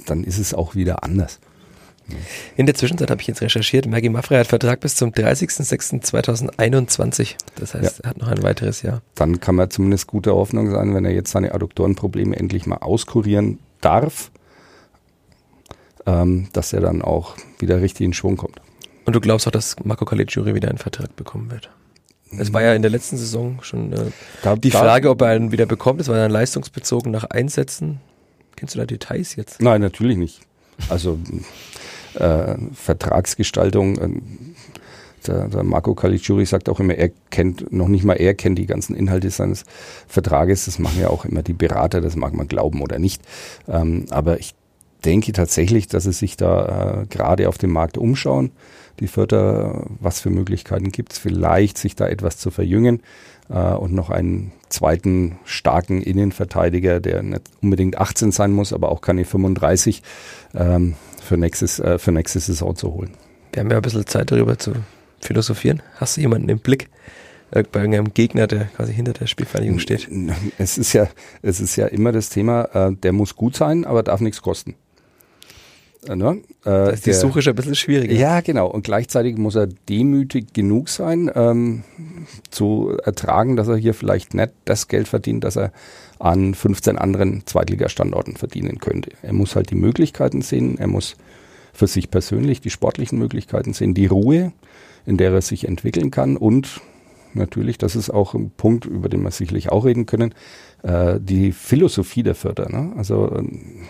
dann 0.07 0.25
ist 0.25 0.39
es 0.39 0.55
auch 0.55 0.75
wieder 0.75 1.03
anders. 1.03 1.41
In 2.57 2.67
der 2.67 2.75
Zwischenzeit 2.75 3.09
habe 3.11 3.21
ich 3.21 3.29
jetzt 3.29 3.41
recherchiert, 3.41 3.87
Maggie 3.87 4.09
Maffrey 4.09 4.37
hat 4.37 4.49
Vertrag 4.49 4.81
bis 4.81 4.97
zum 4.97 5.11
30.06.2021. 5.11 7.37
Das 7.57 7.75
heißt, 7.75 7.99
ja. 7.99 8.05
er 8.05 8.11
hat 8.11 8.19
noch 8.19 8.27
ein 8.29 8.43
weiteres 8.43 8.83
Jahr. 8.83 9.03
Dann 9.15 9.39
kann 9.41 9.55
man 9.55 9.71
zumindest 9.71 10.09
gute 10.09 10.35
Hoffnung 10.35 10.71
sein, 10.71 10.95
wenn 10.95 11.05
er 11.05 11.13
jetzt 11.13 11.31
seine 11.31 11.55
Adduktorenprobleme 11.55 12.35
endlich 12.37 12.67
mal 12.67 12.79
auskurieren 12.79 13.59
darf, 13.81 14.33
ähm, 16.07 16.49
dass 16.53 16.73
er 16.73 16.81
dann 16.81 17.03
auch 17.03 17.37
wieder 17.59 17.81
richtig 17.81 18.07
in 18.07 18.13
Schwung 18.13 18.37
kommt. 18.37 18.61
Und 19.05 19.17
du 19.17 19.21
glaubst 19.21 19.47
auch, 19.47 19.53
dass 19.53 19.77
Marco 19.85 20.05
Caligiuri 20.05 20.55
wieder 20.55 20.69
einen 20.69 20.79
Vertrag 20.79 21.15
bekommen 21.17 21.51
wird? 21.51 21.71
Es 22.39 22.53
war 22.53 22.63
ja 22.63 22.75
in 22.75 22.83
der 22.83 22.93
letzten 22.93 23.17
Saison 23.17 23.59
schon 23.63 23.93
äh, 23.93 24.13
da, 24.43 24.55
die 24.55 24.71
Frage, 24.71 25.11
ob 25.11 25.21
er 25.23 25.29
einen 25.29 25.51
wieder 25.51 25.67
bekommt. 25.67 26.01
Es 26.01 26.07
war 26.09 26.15
dann 26.17 26.31
leistungsbezogen 26.31 27.11
nach 27.11 27.25
Einsätzen. 27.25 28.01
Kennst 28.61 28.75
du 28.75 28.79
da 28.79 28.85
Details 28.85 29.37
jetzt? 29.37 29.63
Nein, 29.63 29.81
natürlich 29.81 30.19
nicht. 30.19 30.43
Also 30.91 31.19
äh, 32.13 32.57
Vertragsgestaltung, 32.75 33.97
äh, 33.97 34.21
der, 35.27 35.49
der 35.49 35.63
Marco 35.63 35.95
Caligiuri 35.95 36.45
sagt 36.45 36.69
auch 36.69 36.79
immer, 36.79 36.95
er 36.95 37.11
kennt, 37.31 37.73
noch 37.73 37.89
nicht 37.89 38.05
mal 38.05 38.17
er 38.17 38.35
kennt 38.35 38.59
die 38.59 38.67
ganzen 38.67 38.95
Inhalte 38.95 39.31
seines 39.31 39.65
Vertrages. 40.07 40.67
Das 40.67 40.79
machen 40.79 41.01
ja 41.01 41.09
auch 41.09 41.25
immer 41.25 41.43
die 41.43 41.55
Berater, 41.55 42.03
das 42.03 42.17
mag 42.17 42.35
man 42.35 42.49
glauben 42.49 42.83
oder 42.83 42.99
nicht. 42.99 43.23
Ähm, 43.67 44.05
aber 44.11 44.39
ich 44.41 44.53
denke 45.05 45.33
tatsächlich, 45.33 45.87
dass 45.87 46.05
sie 46.05 46.13
sich 46.13 46.37
da 46.37 47.03
äh, 47.03 47.07
gerade 47.07 47.49
auf 47.49 47.59
dem 47.59 47.71
Markt 47.71 47.99
umschauen, 47.99 48.53
die 49.01 49.09
Förder, 49.09 49.87
was 49.99 50.21
für 50.21 50.31
Möglichkeiten 50.31 50.93
gibt 50.93 51.13
es, 51.13 51.19
vielleicht 51.19 51.79
sich 51.79 51.97
da 51.97 52.07
etwas 52.07 52.37
zu 52.37 52.51
verjüngen 52.51 53.03
äh, 53.49 53.55
und 53.55 53.93
noch 53.95 54.11
einen 54.11 54.53
zweiten 54.69 55.39
starken 55.45 56.03
Innenverteidiger, 56.03 57.01
der 57.01 57.23
nicht 57.23 57.43
unbedingt 57.63 57.99
18 57.99 58.33
sein 58.33 58.53
muss, 58.53 58.73
aber 58.73 58.91
auch 58.91 59.01
keine 59.01 59.25
35 59.25 60.03
ähm, 60.55 60.95
für, 61.23 61.37
nächstes, 61.37 61.81
äh, 61.81 61.99
für 61.99 62.13
nächste 62.13 62.41
Saison 62.41 62.77
zu 62.77 62.93
holen. 62.93 63.13
Wir 63.53 63.61
haben 63.61 63.71
ja 63.71 63.77
ein 63.77 63.83
bisschen 63.83 64.07
Zeit 64.07 64.31
darüber 64.31 64.59
zu 64.59 64.73
philosophieren. 65.21 65.83
Hast 65.97 66.17
du 66.17 66.21
jemanden 66.21 66.49
im 66.49 66.59
Blick? 66.59 66.89
Äh, 67.51 67.65
bei 67.71 67.81
irgendeinem 67.81 68.15
Gegner, 68.15 68.47
der 68.47 68.67
quasi 68.67 68.93
hinter 68.93 69.13
der 69.13 69.27
Spielvereinigung 69.27 69.79
steht. 69.79 70.09
Es 70.59 70.79
ist 70.79 70.93
ja, 70.93 71.09
es 71.43 71.61
ist 71.61 71.77
ja 71.77 71.87
immer 71.87 72.13
das 72.13 72.29
Thema, 72.29 72.65
äh, 72.75 72.93
der 72.95 73.13
muss 73.13 73.35
gut 73.37 73.57
sein, 73.57 73.85
aber 73.85 74.03
darf 74.03 74.21
nichts 74.21 74.43
kosten. 74.43 74.75
Äh, 76.09 76.17
ne? 76.17 76.41
Äh, 76.65 76.95
ist 76.95 77.07
die 77.07 77.13
Suche 77.13 77.43
schon 77.43 77.53
ein 77.53 77.57
bisschen 77.57 77.75
schwieriger. 77.75 78.15
Ja, 78.15 78.41
genau. 78.41 78.69
Und 78.69 78.85
gleichzeitig 78.85 79.37
muss 79.37 79.55
er 79.55 79.67
demütig 79.67 80.53
genug 80.53 80.89
sein, 80.89 81.31
ähm, 81.35 81.85
zu 82.51 82.97
ertragen, 83.05 83.57
dass 83.57 83.69
er 83.69 83.77
hier 83.77 83.95
vielleicht 83.95 84.35
nicht 84.35 84.53
das 84.65 84.89
Geld 84.89 85.09
verdient, 85.09 85.45
das 85.45 85.57
er 85.57 85.73
an 86.19 86.55
15 86.55 86.99
anderen 86.99 87.47
Zweitligastandorten 87.47 88.37
verdienen 88.37 88.79
könnte. 88.79 89.11
Er 89.23 89.33
muss 89.33 89.57
halt 89.57 89.71
die 89.71 89.75
Möglichkeiten 89.75 90.43
sehen, 90.43 90.79
er 90.79 90.87
muss 90.87 91.17
für 91.73 91.87
sich 91.87 92.11
persönlich 92.11 92.61
die 92.61 92.71
sportlichen 92.71 93.19
Möglichkeiten 93.19 93.73
sehen, 93.73 93.95
die 93.95 94.07
Ruhe, 94.07 94.53
in 95.07 95.17
der 95.17 95.33
er 95.33 95.43
sich 95.43 95.67
entwickeln 95.67 96.11
kann 96.11 96.37
und 96.37 96.81
natürlich, 97.35 97.79
das 97.79 97.97
ist 97.97 98.11
auch 98.11 98.35
ein 98.35 98.51
Punkt, 98.51 98.85
über 98.87 99.09
den 99.09 99.23
wir 99.23 99.31
sicherlich 99.31 99.71
auch 99.71 99.85
reden 99.85 100.07
können, 100.07 100.35
äh, 100.83 101.19
die 101.21 101.53
Philosophie 101.53 102.23
der 102.23 102.35
Förder. 102.35 102.69
Ne? 102.69 102.93
Also 102.97 103.31
äh, 103.31 103.45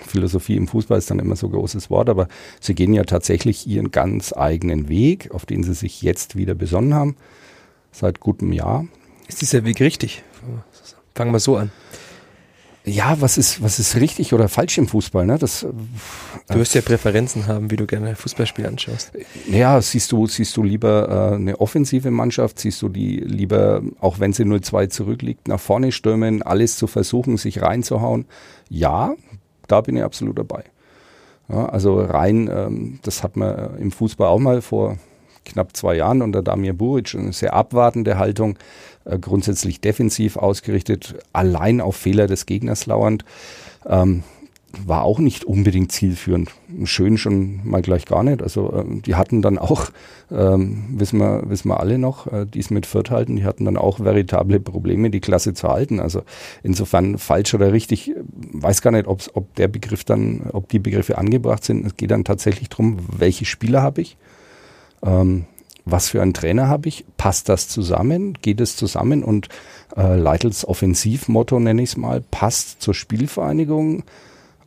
Philosophie 0.06 0.56
im 0.56 0.68
Fußball 0.68 0.98
ist 0.98 1.10
dann 1.10 1.18
immer 1.18 1.36
so 1.36 1.46
ein 1.46 1.52
großes 1.52 1.90
Wort, 1.90 2.08
aber 2.08 2.28
sie 2.60 2.74
gehen 2.74 2.92
ja 2.92 3.04
tatsächlich 3.04 3.66
ihren 3.66 3.90
ganz 3.90 4.32
eigenen 4.32 4.88
Weg, 4.88 5.30
auf 5.32 5.46
den 5.46 5.62
sie 5.62 5.74
sich 5.74 6.02
jetzt 6.02 6.36
wieder 6.36 6.54
besonnen 6.54 6.94
haben, 6.94 7.16
seit 7.92 8.20
gutem 8.20 8.52
Jahr. 8.52 8.86
Ist 9.28 9.40
dieser 9.40 9.64
Weg 9.64 9.80
richtig? 9.80 10.22
Fangen 11.14 11.32
wir 11.32 11.40
so 11.40 11.56
an. 11.56 11.70
Ja, 12.84 13.20
was 13.20 13.36
ist, 13.36 13.62
was 13.62 13.78
ist 13.78 13.96
richtig 13.96 14.32
oder 14.32 14.48
falsch 14.48 14.78
im 14.78 14.88
Fußball? 14.88 15.26
Ne? 15.26 15.38
Das, 15.38 15.66
du 16.48 16.54
wirst 16.54 16.74
ja 16.74 16.80
Präferenzen 16.80 17.46
haben, 17.46 17.70
wie 17.70 17.76
du 17.76 17.86
gerne 17.86 18.16
Fußballspiel 18.16 18.66
anschaust. 18.66 19.12
Ja, 19.50 19.80
siehst 19.82 20.12
du, 20.12 20.26
siehst 20.26 20.56
du 20.56 20.62
lieber 20.62 21.32
äh, 21.32 21.34
eine 21.34 21.60
offensive 21.60 22.10
Mannschaft, 22.10 22.58
siehst 22.58 22.80
du 22.80 22.88
die 22.88 23.16
lieber, 23.16 23.82
auch 24.00 24.18
wenn 24.18 24.32
sie 24.32 24.44
0-2 24.44 24.88
zurückliegt, 24.88 25.46
nach 25.46 25.60
vorne 25.60 25.92
stürmen, 25.92 26.42
alles 26.42 26.76
zu 26.76 26.86
versuchen, 26.86 27.36
sich 27.36 27.60
reinzuhauen. 27.60 28.24
Ja, 28.70 29.14
da 29.68 29.82
bin 29.82 29.96
ich 29.96 30.02
absolut 30.02 30.38
dabei. 30.38 30.64
Ja, 31.50 31.66
also 31.66 32.00
rein, 32.00 32.48
ähm, 32.52 32.98
das 33.02 33.22
hat 33.22 33.36
man 33.36 33.76
im 33.78 33.92
Fußball 33.92 34.28
auch 34.28 34.38
mal 34.38 34.62
vor 34.62 34.96
knapp 35.44 35.76
zwei 35.76 35.96
Jahren 35.96 36.22
unter 36.22 36.42
Damir 36.42 36.74
Buric 36.74 37.14
eine 37.14 37.32
sehr 37.32 37.54
abwartende 37.54 38.18
Haltung, 38.18 38.56
äh, 38.99 38.99
grundsätzlich 39.18 39.80
defensiv 39.80 40.36
ausgerichtet, 40.36 41.16
allein 41.32 41.80
auf 41.80 41.96
Fehler 41.96 42.26
des 42.26 42.46
Gegners 42.46 42.86
lauernd. 42.86 43.24
Ähm, 43.86 44.22
war 44.86 45.02
auch 45.02 45.18
nicht 45.18 45.44
unbedingt 45.44 45.90
zielführend. 45.92 46.50
Schön 46.84 47.18
schon 47.18 47.60
mal 47.64 47.82
gleich 47.82 48.06
gar 48.06 48.22
nicht. 48.22 48.42
Also 48.42 48.72
ähm, 48.72 49.02
die 49.02 49.14
hatten 49.14 49.42
dann 49.42 49.58
auch, 49.58 49.90
ähm, 50.30 50.84
wissen, 50.96 51.18
wir, 51.18 51.42
wissen 51.46 51.68
wir 51.68 51.80
alle 51.80 51.98
noch, 51.98 52.26
äh, 52.28 52.46
die 52.46 52.60
es 52.60 52.70
mit 52.70 52.86
Fürth 52.86 53.10
halten, 53.10 53.36
die 53.36 53.44
hatten 53.44 53.64
dann 53.64 53.76
auch 53.76 54.00
veritable 54.00 54.60
Probleme, 54.60 55.10
die 55.10 55.20
Klasse 55.20 55.54
zu 55.54 55.68
halten. 55.68 55.98
Also 56.00 56.22
insofern 56.62 57.18
falsch 57.18 57.52
oder 57.54 57.72
richtig, 57.72 58.12
weiß 58.52 58.82
gar 58.82 58.92
nicht, 58.92 59.06
ob 59.06 59.54
der 59.56 59.68
Begriff 59.68 60.04
dann, 60.04 60.42
ob 60.52 60.68
die 60.68 60.78
Begriffe 60.78 61.18
angebracht 61.18 61.64
sind. 61.64 61.84
Es 61.84 61.96
geht 61.96 62.10
dann 62.10 62.24
tatsächlich 62.24 62.68
darum, 62.68 62.98
welche 63.18 63.44
Spieler 63.44 63.82
habe 63.82 64.02
ich, 64.02 64.16
ähm, 65.02 65.46
was 65.84 66.08
für 66.08 66.22
einen 66.22 66.34
Trainer 66.34 66.68
habe 66.68 66.88
ich, 66.88 67.04
passt 67.16 67.48
das 67.48 67.68
zusammen, 67.68 68.34
geht 68.40 68.60
es 68.60 68.76
zusammen 68.76 69.24
und 69.24 69.48
äh, 69.96 70.16
Leitels 70.16 70.66
Offensivmotto 70.66 71.58
nenne 71.58 71.82
ich 71.82 71.90
es 71.90 71.96
mal, 71.96 72.22
passt 72.30 72.82
zur 72.82 72.94
Spielvereinigung, 72.94 74.04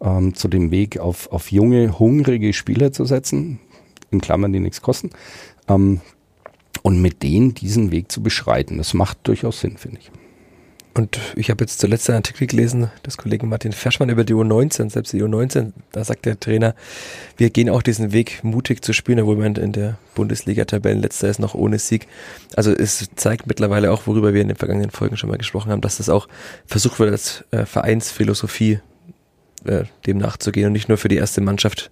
ähm, 0.01 0.33
zu 0.33 0.47
dem 0.47 0.71
Weg 0.71 0.99
auf, 0.99 1.31
auf 1.31 1.51
junge, 1.51 1.99
hungrige 1.99 2.53
Spieler 2.53 2.91
zu 2.91 3.05
setzen, 3.05 3.59
in 4.11 4.21
Klammern, 4.21 4.53
die 4.53 4.59
nichts 4.59 4.81
kosten, 4.81 5.11
ähm, 5.67 6.01
und 6.81 7.01
mit 7.01 7.23
denen 7.23 7.53
diesen 7.53 7.91
Weg 7.91 8.11
zu 8.11 8.21
beschreiten. 8.21 8.77
Das 8.77 8.93
macht 8.93 9.19
durchaus 9.23 9.61
Sinn, 9.61 9.77
finde 9.77 9.99
ich. 9.99 10.11
Und 10.95 11.19
ich 11.35 11.49
habe 11.49 11.63
jetzt 11.63 11.79
zuletzt 11.79 12.07
einen 12.09 12.17
Artikel 12.17 12.45
gelesen 12.45 12.91
des 13.03 13.17
Kollegen 13.17 13.49
Martin 13.49 13.71
Ferschmann 13.71 14.09
über 14.09 14.23
die 14.23 14.35
U19, 14.35 14.91
selbst 14.91 15.11
die 15.11 15.23
U19, 15.23 15.71
da 15.91 16.03
sagt 16.03 16.25
der 16.25 16.39
Trainer, 16.39 16.75
wir 17.35 17.49
gehen 17.49 17.69
auch 17.69 17.81
diesen 17.81 18.13
Weg, 18.13 18.43
mutig 18.43 18.83
zu 18.83 18.93
spielen, 18.93 19.19
obwohl 19.19 19.37
man 19.37 19.55
in 19.55 19.71
der 19.71 19.97
Bundesliga-Tabellenletzter 20.13 21.29
ist, 21.29 21.39
noch 21.39 21.55
ohne 21.55 21.79
Sieg. 21.79 22.07
Also 22.55 22.71
es 22.71 23.09
zeigt 23.15 23.47
mittlerweile 23.47 23.91
auch, 23.91 24.05
worüber 24.05 24.35
wir 24.35 24.41
in 24.41 24.49
den 24.49 24.57
vergangenen 24.57 24.91
Folgen 24.91 25.17
schon 25.17 25.31
mal 25.31 25.39
gesprochen 25.39 25.71
haben, 25.71 25.81
dass 25.81 25.97
das 25.97 26.09
auch 26.09 26.27
versucht 26.67 26.99
wird, 26.99 27.11
als 27.11 27.43
äh, 27.49 27.65
Vereinsphilosophie 27.65 28.79
äh, 29.65 29.85
dem 30.05 30.19
nachzugehen 30.19 30.67
und 30.67 30.73
nicht 30.73 30.89
nur 30.89 30.99
für 30.99 31.07
die 31.07 31.17
erste 31.17 31.41
Mannschaft 31.41 31.89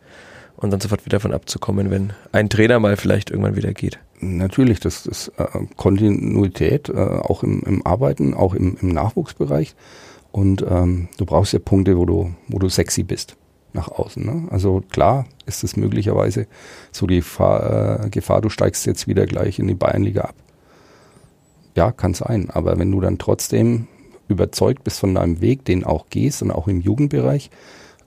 und 0.61 0.69
dann 0.69 0.79
sofort 0.79 1.05
wieder 1.05 1.17
davon 1.17 1.33
abzukommen, 1.33 1.89
wenn 1.89 2.13
ein 2.31 2.49
Trainer 2.49 2.79
mal 2.79 2.95
vielleicht 2.95 3.31
irgendwann 3.31 3.55
wieder 3.55 3.73
geht. 3.73 3.99
Natürlich, 4.19 4.79
das 4.79 5.07
ist 5.07 5.29
äh, 5.37 5.47
Kontinuität, 5.75 6.89
äh, 6.89 6.93
auch 6.93 7.43
im, 7.43 7.61
im 7.63 7.85
Arbeiten, 7.85 8.33
auch 8.35 8.53
im, 8.53 8.77
im 8.79 8.89
Nachwuchsbereich. 8.89 9.75
Und 10.31 10.63
ähm, 10.69 11.09
du 11.17 11.25
brauchst 11.25 11.53
ja 11.53 11.59
Punkte, 11.59 11.97
wo 11.97 12.05
du, 12.05 12.33
wo 12.47 12.59
du 12.59 12.69
sexy 12.69 13.03
bist 13.03 13.35
nach 13.73 13.87
außen. 13.87 14.23
Ne? 14.23 14.47
Also 14.51 14.81
klar 14.89 15.25
ist 15.45 15.63
es 15.63 15.75
möglicherweise 15.75 16.47
so 16.91 17.07
die 17.07 17.17
Gefahr, 17.17 18.05
äh, 18.05 18.09
Gefahr, 18.09 18.41
du 18.41 18.49
steigst 18.49 18.85
jetzt 18.85 19.07
wieder 19.07 19.25
gleich 19.25 19.57
in 19.59 19.67
die 19.67 19.73
Bayernliga 19.73 20.21
ab. 20.21 20.35
Ja, 21.75 21.91
kann 21.91 22.13
sein. 22.13 22.49
Aber 22.51 22.77
wenn 22.77 22.91
du 22.91 23.01
dann 23.01 23.17
trotzdem 23.17 23.87
überzeugt 24.27 24.83
bist 24.83 24.99
von 24.99 25.15
deinem 25.15 25.41
Weg, 25.41 25.65
den 25.65 25.83
auch 25.83 26.05
gehst 26.09 26.43
und 26.43 26.51
auch 26.51 26.67
im 26.67 26.81
Jugendbereich, 26.81 27.49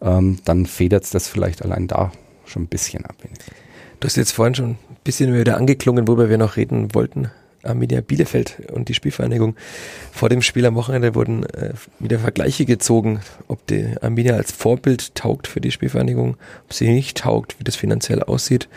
ähm, 0.00 0.38
dann 0.44 0.66
federt 0.66 1.04
es 1.04 1.11
das 1.11 1.28
vielleicht 1.28 1.62
allein 1.62 1.88
da 1.88 2.12
schon 2.46 2.64
ein 2.64 2.68
bisschen 2.68 3.04
ab. 3.04 3.16
Du 4.00 4.06
hast 4.06 4.16
jetzt 4.16 4.32
vorhin 4.32 4.54
schon 4.54 4.70
ein 4.70 4.78
bisschen 5.04 5.34
wieder 5.34 5.56
angeklungen, 5.56 6.06
worüber 6.06 6.28
wir 6.28 6.38
noch 6.38 6.56
reden 6.56 6.94
wollten. 6.94 7.30
Arminia 7.64 8.00
Bielefeld 8.00 8.58
und 8.72 8.88
die 8.88 8.94
Spielvereinigung. 8.94 9.56
Vor 10.12 10.28
dem 10.28 10.42
Spiel 10.42 10.66
am 10.66 10.74
Wochenende 10.74 11.14
wurden 11.14 11.44
äh, 11.44 11.72
wieder 11.98 12.18
Vergleiche 12.18 12.66
gezogen, 12.66 13.20
ob 13.48 13.66
die 13.66 13.94
Arminia 14.00 14.34
als 14.34 14.52
Vorbild 14.52 15.14
taugt 15.14 15.46
für 15.46 15.60
die 15.60 15.70
Spielvereinigung, 15.70 16.36
ob 16.64 16.72
sie 16.72 16.88
nicht 16.88 17.18
taugt, 17.18 17.58
wie 17.58 17.64
das 17.64 17.76
finanziell 17.76 18.22
aussieht. 18.22 18.68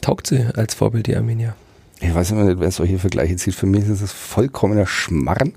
Taugt 0.00 0.26
sie 0.26 0.46
als 0.54 0.74
Vorbild 0.74 1.06
die 1.06 1.16
Arminia? 1.16 1.54
Ich 2.00 2.14
weiß 2.14 2.32
nicht, 2.32 2.60
wer 2.60 2.70
solche 2.70 2.98
Vergleiche 2.98 3.36
zieht. 3.36 3.54
Für 3.54 3.66
mich 3.66 3.86
ist 3.86 4.02
das 4.02 4.12
vollkommener 4.12 4.86
Schmarren. 4.86 5.54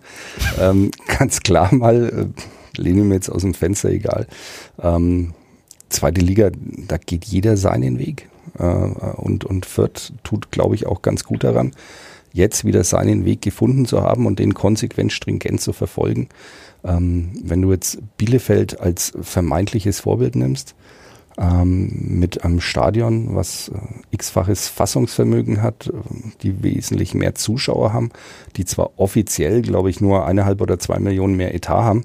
ähm, 0.59 0.91
ganz 1.19 1.41
klar 1.41 1.73
mal, 1.73 2.31
äh, 2.75 2.81
lehne 2.81 3.01
ich 3.01 3.05
mir 3.05 3.15
jetzt 3.15 3.29
aus 3.29 3.41
dem 3.43 3.53
Fenster, 3.53 3.89
egal. 3.89 4.27
Ähm, 4.81 5.33
zweite 5.93 6.21
Liga, 6.21 6.51
da 6.87 6.97
geht 6.97 7.25
jeder 7.25 7.57
seinen 7.57 7.99
Weg. 7.99 8.29
Äh, 8.59 8.63
und, 8.63 9.45
und 9.45 9.65
Fürth 9.65 10.13
tut, 10.23 10.51
glaube 10.51 10.75
ich, 10.75 10.85
auch 10.85 11.01
ganz 11.01 11.23
gut 11.23 11.43
daran, 11.43 11.71
jetzt 12.33 12.65
wieder 12.65 12.83
seinen 12.83 13.25
Weg 13.25 13.41
gefunden 13.41 13.85
zu 13.85 14.01
haben 14.01 14.25
und 14.25 14.39
den 14.39 14.53
konsequent 14.53 15.13
stringent 15.13 15.61
zu 15.61 15.71
verfolgen. 15.71 16.29
Ähm, 16.83 17.31
wenn 17.43 17.61
du 17.61 17.71
jetzt 17.71 17.99
Bielefeld 18.17 18.79
als 18.79 19.13
vermeintliches 19.21 20.01
Vorbild 20.01 20.35
nimmst, 20.35 20.75
ähm, 21.37 21.89
mit 22.19 22.43
einem 22.43 22.61
Stadion, 22.61 23.35
was 23.35 23.69
äh, 23.69 23.77
x-faches 24.11 24.67
Fassungsvermögen 24.67 25.61
hat, 25.61 25.87
äh, 25.87 25.91
die 26.41 26.63
wesentlich 26.63 27.13
mehr 27.13 27.35
Zuschauer 27.35 27.93
haben, 27.93 28.11
die 28.55 28.65
zwar 28.65 28.91
offiziell, 28.97 29.61
glaube 29.61 29.89
ich, 29.89 30.01
nur 30.01 30.25
eineinhalb 30.25 30.61
oder 30.61 30.77
zwei 30.77 30.99
Millionen 30.99 31.35
mehr 31.35 31.55
Etat 31.55 31.83
haben, 31.83 32.03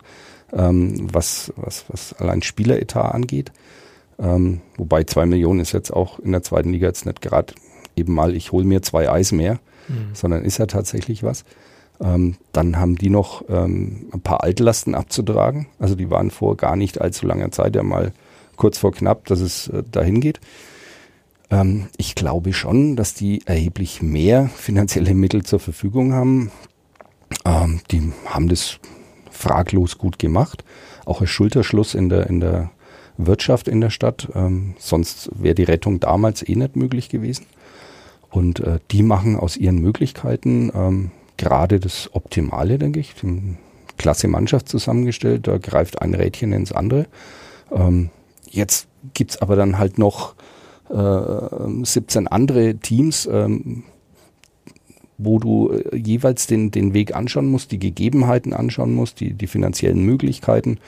ähm, 0.53 1.09
was, 1.13 1.53
was, 1.57 1.85
was 1.89 2.13
allein 2.15 2.43
Spieleretat 2.43 3.15
angeht. 3.15 3.53
Ähm, 4.19 4.61
wobei 4.77 5.05
zwei 5.05 5.27
Millionen 5.27 5.61
ist 5.61 5.73
jetzt 5.73 5.93
auch 5.93 6.19
in 6.19 6.33
der 6.33 6.43
zweiten 6.43 6.73
Liga 6.73 6.87
jetzt 6.87 7.07
nicht 7.07 7.21
gerade 7.21 7.55
eben 7.97 8.15
mal, 8.15 8.35
ich 8.35 8.53
hole 8.53 8.65
mir 8.65 8.83
zwei 8.83 9.11
Eis 9.11 9.33
mehr, 9.33 9.61
mhm. 9.89 10.15
sondern 10.15 10.45
ist 10.45 10.59
ja 10.59 10.67
tatsächlich 10.67 11.23
was. 11.23 11.45
Ähm, 12.01 12.37
dann 12.53 12.79
haben 12.79 12.97
die 12.97 13.11
noch 13.11 13.45
ähm, 13.49 14.07
ein 14.13 14.21
paar 14.21 14.45
Altlasten 14.45 14.95
abzutragen. 14.95 15.67
Also 15.79 15.95
die 15.95 16.11
waren 16.11 16.31
vor 16.31 16.57
gar 16.57 16.77
nicht 16.77 17.01
allzu 17.01 17.27
langer 17.27 17.51
Zeit 17.51 17.75
ja 17.75 17.83
mal 17.83 18.13
kurz 18.57 18.79
vor 18.79 18.93
knapp, 18.93 19.27
dass 19.27 19.41
es 19.41 19.69
äh, 19.69 19.83
dahin 19.91 20.21
geht. 20.21 20.41
Ähm, 21.51 21.89
ich 21.97 22.15
glaube 22.15 22.53
schon, 22.53 22.95
dass 22.95 23.15
die 23.15 23.43
erheblich 23.47 24.03
mehr 24.03 24.49
finanzielle 24.49 25.15
Mittel 25.15 25.43
zur 25.45 25.61
Verfügung 25.61 26.13
haben. 26.13 26.53
Ähm, 27.45 27.81
die 27.91 28.13
haben 28.27 28.49
das 28.49 28.79
fraglos 29.39 29.99
gut 29.99 30.19
gemacht. 30.19 30.65
Auch 31.05 31.21
als 31.21 31.31
Schulterschluss 31.31 31.95
in 31.95 32.09
der, 32.09 32.27
in 32.29 32.41
der 32.41 32.71
Wirtschaft 33.17 33.69
in 33.69 33.81
der 33.81 33.91
Stadt. 33.91 34.29
Ähm, 34.35 34.75
sonst 34.79 35.31
wäre 35.35 35.55
die 35.55 35.65
Rettung 35.65 36.01
damals 36.01 36.47
eh 36.47 36.55
nicht 36.55 36.77
möglich 36.77 37.09
gewesen. 37.09 37.47
Und 38.31 38.61
äh, 38.61 38.79
die 38.91 39.03
machen 39.03 39.37
aus 39.37 39.57
ihren 39.57 39.79
Möglichkeiten 39.79 40.71
ähm, 40.75 41.11
gerade 41.37 41.81
das 41.81 42.11
Optimale, 42.13 42.79
denke 42.79 43.01
ich. 43.01 43.15
Klasse 43.97 44.29
Mannschaft 44.29 44.69
zusammengestellt, 44.69 45.47
da 45.47 45.59
greift 45.59 46.03
ein 46.03 46.15
Rädchen 46.15 46.53
ins 46.53 46.73
andere. 46.73 47.07
Ähm, 47.73 48.11
jetzt 48.49 48.89
gibt's 49.15 49.41
aber 49.41 49.57
dann 49.57 49.79
halt 49.79 49.99
noch 49.99 50.35
äh, 50.91 51.85
17 51.85 52.29
andere 52.29 52.77
Teams, 52.77 53.27
ähm, 53.31 53.85
wo 55.19 55.39
du 55.39 55.71
äh, 55.73 55.97
jeweils 55.97 56.47
den, 56.47 56.71
den 56.71 56.95
Weg 56.95 57.15
anschauen 57.15 57.47
musst, 57.47 57.73
die 57.73 57.79
Gegebenheiten 57.79 58.55
anschauen 58.55 58.95
musst, 58.95 59.21
die, 59.21 59.35
die 59.35 59.49
finanziellen 59.49 60.03
Möglichkeiten, 60.05 60.79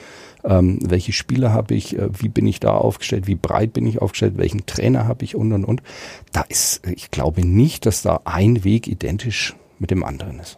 ähm, 0.43 0.79
welche 0.81 1.13
Spieler 1.13 1.53
habe 1.53 1.75
ich, 1.75 1.97
äh, 1.97 2.09
wie 2.19 2.29
bin 2.29 2.47
ich 2.47 2.59
da 2.59 2.71
aufgestellt, 2.71 3.27
wie 3.27 3.35
breit 3.35 3.73
bin 3.73 3.85
ich 3.85 4.01
aufgestellt, 4.01 4.37
welchen 4.37 4.65
Trainer 4.65 5.07
habe 5.07 5.25
ich 5.25 5.35
und 5.35 5.51
und 5.51 5.65
und. 5.65 5.83
Da 6.31 6.41
ist, 6.41 6.87
ich 6.87 7.11
glaube 7.11 7.45
nicht, 7.45 7.85
dass 7.85 8.01
da 8.01 8.21
ein 8.23 8.63
Weg 8.63 8.87
identisch 8.87 9.55
mit 9.77 9.91
dem 9.91 10.03
anderen 10.03 10.39
ist. 10.39 10.57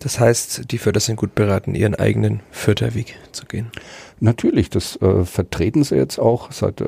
Das 0.00 0.20
heißt, 0.20 0.70
die 0.70 0.78
Förder 0.78 1.00
sind 1.00 1.16
gut 1.16 1.34
beraten, 1.34 1.74
ihren 1.74 1.94
eigenen 1.94 2.40
Förderweg 2.50 3.16
zu 3.32 3.46
gehen. 3.46 3.70
Natürlich, 4.20 4.70
das 4.70 4.96
äh, 5.02 5.24
vertreten 5.24 5.84
sie 5.84 5.96
jetzt 5.96 6.18
auch 6.18 6.52
seit 6.52 6.80
äh, 6.80 6.86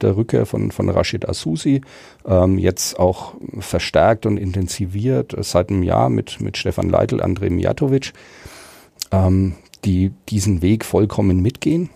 der 0.00 0.16
Rückkehr 0.16 0.46
von, 0.46 0.70
von 0.70 0.88
Rashid 0.88 1.28
Asusi, 1.28 1.80
ähm, 2.26 2.58
jetzt 2.58 2.98
auch 2.98 3.34
verstärkt 3.58 4.26
und 4.26 4.36
intensiviert 4.36 5.34
äh, 5.34 5.42
seit 5.42 5.70
einem 5.70 5.82
Jahr 5.82 6.08
mit, 6.08 6.40
mit 6.40 6.56
Stefan 6.56 6.88
Leitl, 6.88 7.20
Andrej 7.20 7.50
Mijatovic, 7.50 8.12
ähm, 9.12 9.54
die 9.84 10.12
diesen 10.28 10.62
Weg 10.62 10.84
vollkommen 10.84 11.40
mitgehen 11.40 11.90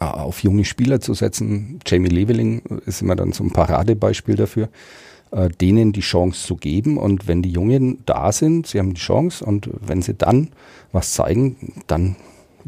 äh, 0.00 0.04
auf 0.04 0.42
junge 0.42 0.64
Spieler 0.64 1.00
zu 1.00 1.14
setzen. 1.14 1.78
Jamie 1.86 2.08
Leveling 2.08 2.62
ist 2.86 3.02
immer 3.02 3.16
dann 3.16 3.32
so 3.32 3.44
ein 3.44 3.52
Paradebeispiel 3.52 4.36
dafür, 4.36 4.68
äh, 5.32 5.48
denen 5.48 5.92
die 5.92 6.00
Chance 6.00 6.46
zu 6.46 6.56
geben. 6.56 6.98
Und 6.98 7.26
wenn 7.26 7.42
die 7.42 7.50
Jungen 7.50 7.98
da 8.06 8.32
sind, 8.32 8.66
sie 8.66 8.78
haben 8.78 8.94
die 8.94 9.00
Chance 9.00 9.44
und 9.44 9.68
wenn 9.80 10.02
sie 10.02 10.14
dann 10.14 10.48
was 10.92 11.12
zeigen, 11.12 11.74
dann 11.86 12.16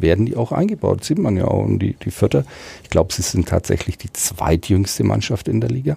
werden 0.00 0.26
die 0.26 0.36
auch 0.36 0.52
eingebaut. 0.52 1.00
Das 1.00 1.08
sieht 1.08 1.18
man 1.18 1.36
ja 1.36 1.46
auch. 1.46 1.64
Und 1.64 1.80
die, 1.80 1.94
die 1.94 2.10
Vierter, 2.10 2.44
ich 2.82 2.90
glaube, 2.90 3.12
sie 3.12 3.22
sind 3.22 3.48
tatsächlich 3.48 3.98
die 3.98 4.12
zweitjüngste 4.12 5.04
Mannschaft 5.04 5.48
in 5.48 5.60
der 5.60 5.70
Liga. 5.70 5.96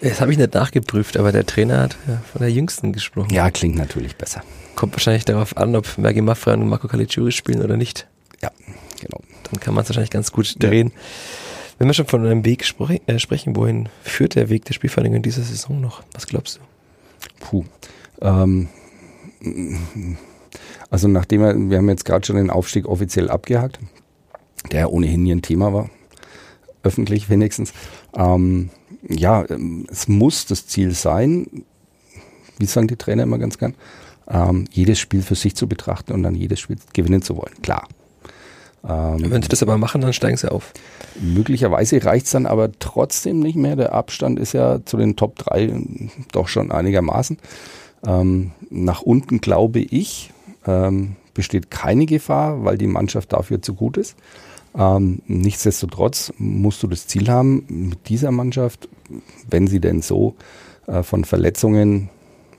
Das 0.00 0.20
habe 0.20 0.32
ich 0.32 0.38
nicht 0.38 0.54
nachgeprüft, 0.54 1.16
aber 1.16 1.32
der 1.32 1.44
Trainer 1.44 1.82
hat 1.82 1.96
ja 2.06 2.22
von 2.30 2.40
der 2.40 2.50
jüngsten 2.50 2.92
gesprochen. 2.92 3.32
Ja, 3.32 3.50
klingt 3.50 3.76
natürlich 3.76 4.16
besser. 4.16 4.42
Kommt 4.76 4.94
wahrscheinlich 4.94 5.24
darauf 5.24 5.56
an, 5.56 5.76
ob 5.76 5.98
Mergi 5.98 6.20
Maffra 6.20 6.54
und 6.54 6.68
Marco 6.68 6.88
Caligiuri 6.88 7.32
spielen 7.32 7.62
oder 7.62 7.76
nicht. 7.76 8.06
Ja, 8.42 8.50
genau. 9.00 9.20
Dann 9.50 9.60
kann 9.60 9.74
man 9.74 9.82
es 9.82 9.90
wahrscheinlich 9.90 10.10
ganz 10.10 10.32
gut 10.32 10.62
drehen. 10.62 10.92
Ja. 10.94 11.00
Wenn 11.78 11.88
wir 11.88 11.94
schon 11.94 12.06
von 12.06 12.24
einem 12.24 12.44
Weg 12.44 12.64
spre 12.64 13.00
äh, 13.06 13.18
sprechen, 13.18 13.56
wohin 13.56 13.88
führt 14.02 14.36
der 14.36 14.48
Weg 14.48 14.64
der 14.64 14.74
Spielvereinigung 14.74 15.16
in 15.16 15.22
dieser 15.22 15.42
Saison 15.42 15.80
noch? 15.80 16.02
Was 16.12 16.26
glaubst 16.26 16.58
du? 16.58 16.60
Puh. 17.40 17.64
Ähm, 18.20 18.68
also 20.90 21.08
nachdem 21.08 21.40
wir, 21.40 21.70
wir 21.70 21.78
haben 21.78 21.88
jetzt 21.88 22.04
gerade 22.04 22.24
schon 22.24 22.36
den 22.36 22.50
Aufstieg 22.50 22.86
offiziell 22.86 23.28
abgehakt, 23.30 23.78
der 24.70 24.92
ohnehin 24.92 25.22
nie 25.22 25.32
ein 25.32 25.42
Thema 25.42 25.72
war, 25.72 25.90
öffentlich 26.82 27.28
wenigstens. 27.28 27.72
Ähm, 28.14 28.70
ja, 29.08 29.44
es 29.90 30.08
muss 30.08 30.46
das 30.46 30.66
Ziel 30.66 30.92
sein, 30.92 31.64
wie 32.58 32.66
sagen 32.66 32.88
die 32.88 32.96
Trainer 32.96 33.24
immer 33.24 33.38
ganz 33.38 33.58
gern, 33.58 33.74
ähm, 34.28 34.66
jedes 34.70 34.98
Spiel 34.98 35.22
für 35.22 35.34
sich 35.34 35.54
zu 35.56 35.68
betrachten 35.68 36.12
und 36.12 36.22
dann 36.22 36.34
jedes 36.34 36.60
Spiel 36.60 36.76
gewinnen 36.92 37.22
zu 37.22 37.36
wollen. 37.36 37.54
Klar. 37.62 37.88
Ähm, 38.86 39.30
Wenn 39.30 39.42
sie 39.42 39.48
das 39.48 39.62
aber 39.62 39.78
machen, 39.78 40.00
dann 40.00 40.12
steigen 40.12 40.36
sie 40.36 40.50
auf. 40.50 40.72
Möglicherweise 41.20 42.04
reicht 42.04 42.26
es 42.26 42.32
dann 42.32 42.46
aber 42.46 42.70
trotzdem 42.78 43.40
nicht 43.40 43.56
mehr. 43.56 43.76
Der 43.76 43.92
Abstand 43.92 44.38
ist 44.38 44.52
ja 44.52 44.84
zu 44.84 44.96
den 44.96 45.16
Top 45.16 45.36
3 45.36 45.72
doch 46.32 46.48
schon 46.48 46.70
einigermaßen. 46.70 47.38
Ähm, 48.06 48.52
nach 48.70 49.00
unten 49.00 49.40
glaube 49.40 49.80
ich, 49.80 50.32
ähm, 50.66 51.16
besteht 51.32 51.70
keine 51.70 52.06
Gefahr, 52.06 52.64
weil 52.64 52.78
die 52.78 52.86
Mannschaft 52.86 53.32
dafür 53.32 53.62
zu 53.62 53.74
gut 53.74 53.96
ist. 53.96 54.16
Ähm, 54.76 55.22
nichtsdestotrotz 55.26 56.32
musst 56.38 56.82
du 56.82 56.86
das 56.86 57.06
Ziel 57.06 57.28
haben, 57.28 57.64
mit 57.68 58.08
dieser 58.08 58.32
Mannschaft, 58.32 58.88
wenn 59.48 59.66
sie 59.66 59.80
denn 59.80 60.02
so 60.02 60.34
äh, 60.86 61.02
von 61.02 61.24
Verletzungen 61.24 62.10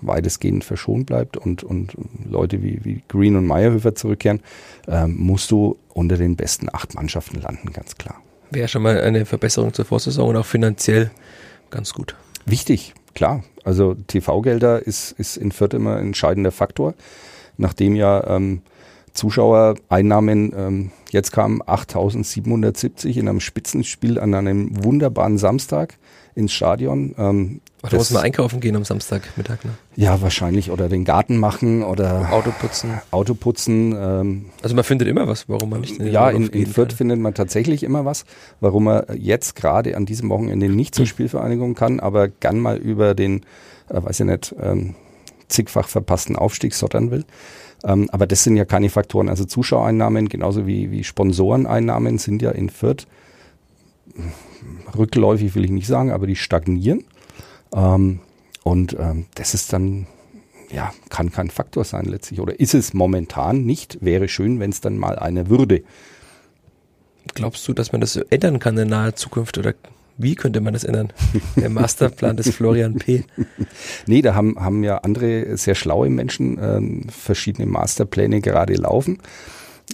weitestgehend 0.01 0.63
verschont 0.63 1.05
bleibt 1.05 1.37
und, 1.37 1.63
und 1.63 1.93
Leute 2.29 2.61
wie, 2.63 2.83
wie 2.83 3.01
Green 3.07 3.35
und 3.35 3.45
Meyerhöfer 3.45 3.95
zurückkehren, 3.95 4.41
ähm, 4.87 5.15
musst 5.17 5.51
du 5.51 5.77
unter 5.93 6.17
den 6.17 6.35
besten 6.35 6.67
acht 6.71 6.95
Mannschaften 6.95 7.41
landen, 7.41 7.71
ganz 7.73 7.95
klar. 7.95 8.21
Wäre 8.51 8.67
schon 8.67 8.83
mal 8.83 8.99
eine 9.01 9.25
Verbesserung 9.25 9.73
zur 9.73 9.85
Vorsaison 9.85 10.29
und 10.29 10.37
auch 10.37 10.45
finanziell 10.45 11.11
ganz 11.69 11.93
gut. 11.93 12.15
Wichtig, 12.45 12.93
klar. 13.13 13.43
Also 13.63 13.95
TV-Gelder 14.07 14.85
ist, 14.85 15.11
ist 15.13 15.37
in 15.37 15.51
Fürth 15.51 15.73
immer 15.73 15.95
ein 15.97 16.07
entscheidender 16.07 16.51
Faktor, 16.51 16.93
nachdem 17.57 17.95
ja 17.95 18.35
ähm, 18.35 18.61
Zuschauereinnahmen 19.15 20.53
ähm, 20.55 20.91
jetzt 21.09 21.31
kamen 21.31 21.61
8.770 21.63 23.17
in 23.17 23.27
einem 23.27 23.39
Spitzenspiel 23.39 24.19
an 24.19 24.33
einem 24.33 24.83
wunderbaren 24.83 25.37
Samstag 25.37 25.97
ins 26.35 26.51
Stadion. 26.51 27.15
Ähm, 27.17 27.61
Ach, 27.81 27.89
da 27.89 27.97
muss 27.97 28.11
man 28.11 28.23
einkaufen 28.23 28.59
gehen 28.59 28.75
am 28.75 28.83
Samstagmittag, 28.83 29.63
ne? 29.63 29.71
Ja, 29.95 30.21
wahrscheinlich. 30.21 30.69
Oder 30.69 30.89
den 30.89 31.05
Garten 31.05 31.37
machen 31.37 31.81
oder 31.81 32.33
Auto 32.33 32.51
putzen. 32.51 32.99
Auto 33.11 33.33
putzen. 33.35 33.95
Ähm, 33.97 34.45
also 34.61 34.75
man 34.75 34.83
findet 34.83 35.07
immer 35.07 35.27
was, 35.27 35.47
warum 35.47 35.69
man 35.69 35.81
nicht 35.81 35.97
in 35.97 36.11
Ja, 36.11 36.29
in, 36.29 36.47
in 36.47 36.67
Fürth 36.67 36.89
kann. 36.89 36.97
findet 36.97 37.19
man 37.19 37.33
tatsächlich 37.33 37.83
immer 37.83 38.03
was, 38.03 38.25
warum 38.59 38.83
man 38.83 39.05
jetzt 39.17 39.55
gerade 39.55 39.95
an 39.95 40.05
diesem 40.05 40.29
Wochenende 40.29 40.67
nicht 40.67 40.93
zur 40.93 41.05
Spielvereinigung 41.05 41.73
kann, 41.73 42.01
aber 42.01 42.27
gern 42.27 42.59
mal 42.59 42.77
über 42.77 43.15
den, 43.15 43.45
äh, 43.89 44.03
weiß 44.03 44.19
ich 44.19 44.25
nicht, 44.25 44.55
ähm, 44.61 44.95
zigfach 45.47 45.87
verpassten 45.87 46.35
Aufstieg 46.35 46.73
sottern 46.73 47.11
will. 47.11 47.23
Ähm, 47.83 48.09
aber 48.11 48.27
das 48.27 48.43
sind 48.43 48.57
ja 48.57 48.65
keine 48.65 48.89
Faktoren. 48.89 49.29
Also 49.29 49.45
Zuschauereinnahmen 49.45 50.29
genauso 50.29 50.65
wie, 50.65 50.91
wie 50.91 51.03
Sponsoreneinnahmen 51.03 52.17
sind 52.17 52.41
ja 52.41 52.51
in 52.51 52.69
Fürth 52.69 53.07
rückläufig, 54.97 55.55
will 55.55 55.65
ich 55.65 55.71
nicht 55.71 55.87
sagen, 55.87 56.11
aber 56.11 56.27
die 56.27 56.35
stagnieren. 56.35 57.03
Ähm, 57.73 58.19
und 58.63 58.95
ähm, 58.99 59.25
das 59.35 59.53
ist 59.53 59.73
dann, 59.73 60.07
ja, 60.71 60.93
kann 61.09 61.31
kein 61.31 61.49
Faktor 61.49 61.83
sein 61.83 62.05
letztlich. 62.05 62.39
Oder 62.39 62.59
ist 62.59 62.73
es 62.73 62.93
momentan 62.93 63.65
nicht? 63.65 63.99
Wäre 64.01 64.27
schön, 64.27 64.59
wenn 64.59 64.71
es 64.71 64.81
dann 64.81 64.97
mal 64.97 65.19
eine 65.19 65.49
würde. 65.49 65.83
Glaubst 67.33 67.67
du, 67.67 67.73
dass 67.73 67.91
man 67.91 68.01
das 68.01 68.15
ändern 68.15 68.59
kann 68.59 68.77
in 68.77 68.89
naher 68.89 69.15
Zukunft 69.15 69.57
oder 69.57 69.73
wie 70.17 70.35
könnte 70.35 70.61
man 70.61 70.73
das 70.73 70.83
ändern? 70.83 71.11
Der 71.55 71.69
Masterplan 71.69 72.37
des 72.37 72.53
Florian 72.55 72.95
P. 72.95 73.23
Nee, 74.07 74.21
da 74.21 74.35
haben, 74.35 74.57
haben 74.59 74.83
ja 74.83 74.99
andere 74.99 75.57
sehr 75.57 75.75
schlaue 75.75 76.09
Menschen 76.09 76.57
ähm, 76.61 77.09
verschiedene 77.09 77.67
Masterpläne 77.67 78.41
gerade 78.41 78.75
laufen. 78.75 79.19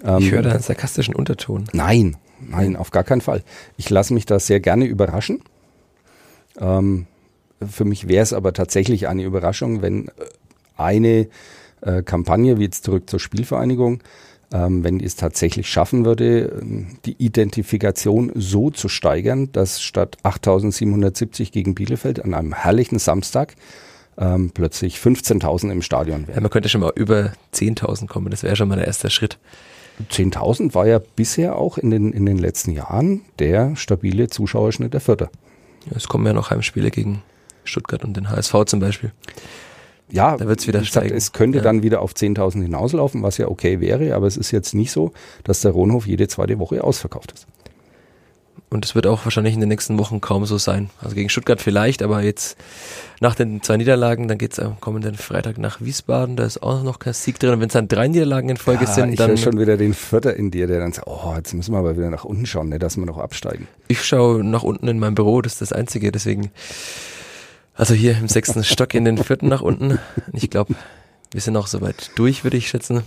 Ähm, 0.03 0.19
ich 0.19 0.31
höre 0.31 0.43
da 0.43 0.51
einen 0.51 0.61
sarkastischen 0.61 1.15
Unterton. 1.15 1.65
Nein, 1.73 2.17
nein, 2.39 2.75
auf 2.75 2.91
gar 2.91 3.03
keinen 3.03 3.21
Fall. 3.21 3.43
Ich 3.77 3.89
lasse 3.89 4.13
mich 4.13 4.25
da 4.25 4.39
sehr 4.39 4.59
gerne 4.59 4.85
überraschen. 4.85 5.41
Ähm, 6.59 7.07
für 7.67 7.85
mich 7.85 8.07
wäre 8.07 8.23
es 8.23 8.33
aber 8.33 8.53
tatsächlich 8.53 9.07
eine 9.07 9.23
Überraschung, 9.23 9.81
wenn 9.81 10.07
äh, 10.07 10.11
eine 10.75 11.27
äh, 11.81 12.03
Kampagne, 12.03 12.57
wie 12.57 12.63
jetzt 12.63 12.85
zurück 12.85 13.09
zur 13.09 13.19
Spielvereinigung, 13.19 14.01
ähm, 14.53 14.83
wenn 14.83 14.99
die 14.99 15.05
es 15.05 15.15
tatsächlich 15.15 15.69
schaffen 15.69 16.05
würde, 16.05 16.61
die 17.05 17.15
Identifikation 17.17 18.31
so 18.35 18.69
zu 18.69 18.89
steigern, 18.89 19.51
dass 19.51 19.81
statt 19.81 20.17
8770 20.23 21.51
gegen 21.51 21.75
Bielefeld 21.75 22.23
an 22.23 22.33
einem 22.33 22.53
herrlichen 22.53 22.99
Samstag 22.99 23.55
ähm, 24.17 24.51
plötzlich 24.53 24.97
15.000 24.97 25.71
im 25.71 25.81
Stadion 25.81 26.27
wären. 26.27 26.35
Ja, 26.35 26.41
man 26.41 26.49
könnte 26.49 26.69
schon 26.69 26.81
mal 26.81 26.91
über 26.95 27.31
10.000 27.53 28.07
kommen, 28.07 28.29
das 28.29 28.43
wäre 28.43 28.55
schon 28.55 28.67
mal 28.67 28.75
der 28.75 28.87
erste 28.87 29.09
Schritt. 29.09 29.37
10.000 30.09 30.73
war 30.73 30.87
ja 30.87 30.99
bisher 30.99 31.55
auch 31.57 31.77
in 31.77 31.91
den, 31.91 32.11
in 32.11 32.25
den 32.25 32.37
letzten 32.37 32.71
Jahren 32.71 33.21
der 33.39 33.75
stabile 33.75 34.27
Zuschauerschnitt 34.27 34.93
der 34.93 35.01
Vierter. 35.01 35.29
Ja, 35.85 35.93
es 35.95 36.07
kommen 36.07 36.25
ja 36.25 36.33
noch 36.33 36.49
Heimspiele 36.49 36.91
gegen 36.91 37.21
Stuttgart 37.63 38.03
und 38.03 38.17
den 38.17 38.29
HSV 38.29 38.65
zum 38.65 38.79
Beispiel 38.79 39.11
ja, 40.11 40.37
da 40.37 40.47
wird's 40.47 40.67
wieder 40.67 40.83
steigen. 40.83 41.15
es 41.15 41.31
könnte 41.31 41.59
ja. 41.59 41.63
dann 41.63 41.83
wieder 41.83 42.01
auf 42.01 42.13
10.000 42.13 42.63
hinauslaufen, 42.63 43.23
was 43.23 43.37
ja 43.37 43.47
okay 43.47 43.79
wäre, 43.79 44.15
aber 44.15 44.27
es 44.27 44.37
ist 44.37 44.51
jetzt 44.51 44.73
nicht 44.73 44.91
so, 44.91 45.11
dass 45.43 45.61
der 45.61 45.71
Rohnhof 45.71 46.07
jede 46.07 46.27
zweite 46.27 46.59
Woche 46.59 46.83
ausverkauft 46.83 47.31
ist. 47.31 47.47
Und 48.69 48.85
es 48.85 48.95
wird 48.95 49.05
auch 49.05 49.25
wahrscheinlich 49.25 49.53
in 49.53 49.59
den 49.59 49.67
nächsten 49.67 49.97
Wochen 49.97 50.21
kaum 50.21 50.45
so 50.45 50.57
sein. 50.57 50.91
Also 51.01 51.13
gegen 51.13 51.27
Stuttgart 51.27 51.61
vielleicht, 51.61 52.01
aber 52.01 52.21
jetzt 52.21 52.57
nach 53.19 53.35
den 53.35 53.61
zwei 53.61 53.75
Niederlagen, 53.75 54.29
dann 54.29 54.37
geht's 54.37 54.59
am 54.59 54.79
kommenden 54.79 55.15
Freitag 55.15 55.57
nach 55.57 55.81
Wiesbaden, 55.81 56.37
da 56.37 56.45
ist 56.45 56.63
auch 56.63 56.81
noch 56.81 56.97
kein 56.97 57.11
Sieg 57.11 57.37
drin. 57.37 57.51
Und 57.51 57.59
wenn 57.59 57.67
es 57.67 57.73
dann 57.73 57.89
drei 57.89 58.07
Niederlagen 58.07 58.47
in 58.47 58.55
Folge 58.55 58.85
ja, 58.85 58.91
sind, 58.91 59.09
ich 59.09 59.17
dann. 59.17 59.33
Ich 59.33 59.41
schon 59.41 59.59
wieder 59.59 59.75
den 59.75 59.93
Vierter 59.93 60.37
in 60.37 60.51
dir, 60.51 60.67
der 60.67 60.79
dann 60.79 60.93
sagt, 60.93 61.07
oh, 61.07 61.33
jetzt 61.35 61.53
müssen 61.53 61.73
wir 61.73 61.79
aber 61.79 61.97
wieder 61.97 62.09
nach 62.09 62.23
unten 62.23 62.45
schauen, 62.45 62.69
ne, 62.69 62.79
dass 62.79 62.95
wir 62.95 63.05
noch 63.05 63.17
absteigen. 63.17 63.67
Ich 63.89 64.05
schaue 64.05 64.41
nach 64.41 64.63
unten 64.63 64.87
in 64.87 64.99
meinem 64.99 65.15
Büro, 65.15 65.41
das 65.41 65.53
ist 65.53 65.61
das 65.61 65.73
Einzige, 65.73 66.13
deswegen 66.13 66.51
also 67.81 67.95
hier 67.95 68.15
im 68.15 68.27
sechsten 68.27 68.63
Stock 68.63 68.93
in 68.93 69.05
den 69.05 69.17
vierten 69.17 69.47
nach 69.47 69.61
unten. 69.61 69.97
Ich 70.33 70.51
glaube, 70.51 70.75
wir 71.31 71.41
sind 71.41 71.57
auch 71.57 71.65
soweit 71.65 72.11
durch, 72.13 72.43
würde 72.43 72.55
ich 72.55 72.69
schätzen. 72.69 73.01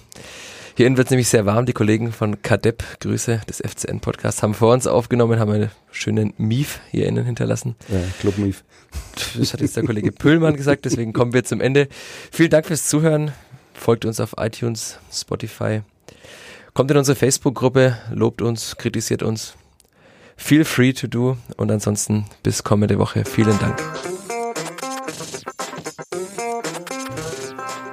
Hier 0.77 0.89
innen 0.89 0.97
wird 0.97 1.07
es 1.07 1.11
nämlich 1.13 1.29
sehr 1.29 1.47
warm. 1.47 1.65
Die 1.65 1.73
Kollegen 1.73 2.13
von 2.13 2.43
Kadep, 2.43 2.83
Grüße 2.99 3.43
des 3.49 3.63
FCN-Podcasts, 3.63 4.43
haben 4.43 4.53
vor 4.53 4.73
uns 4.73 4.89
aufgenommen, 4.89 5.39
haben 5.39 5.53
einen 5.53 5.71
schönen 5.93 6.35
Mief 6.39 6.81
hier 6.91 7.07
innen 7.07 7.25
hinterlassen. 7.25 7.77
Ja, 7.89 8.01
Club 8.19 8.37
Mief. 8.39 8.65
Das 9.39 9.53
hat 9.53 9.61
jetzt 9.61 9.77
der 9.77 9.85
Kollege 9.85 10.11
Püllmann 10.11 10.57
gesagt, 10.57 10.87
deswegen 10.87 11.13
kommen 11.13 11.35
wir 11.35 11.45
zum 11.45 11.61
Ende. 11.61 11.87
Vielen 12.33 12.51
Dank 12.51 12.67
fürs 12.67 12.89
Zuhören. 12.89 13.31
Folgt 13.75 14.05
uns 14.05 14.19
auf 14.19 14.35
iTunes, 14.39 14.99
Spotify. 15.13 15.83
Kommt 16.73 16.91
in 16.91 16.97
unsere 16.97 17.15
Facebook-Gruppe, 17.15 17.97
lobt 18.13 18.43
uns, 18.43 18.77
kritisiert 18.77 19.23
uns. 19.23 19.55
Feel 20.37 20.65
free 20.65 20.93
to 20.93 21.07
do. 21.07 21.37
Und 21.57 21.71
ansonsten 21.71 22.25
bis 22.43 22.65
kommende 22.65 22.99
Woche. 22.99 23.25
Vielen 23.25 23.57
Dank. 23.61 23.81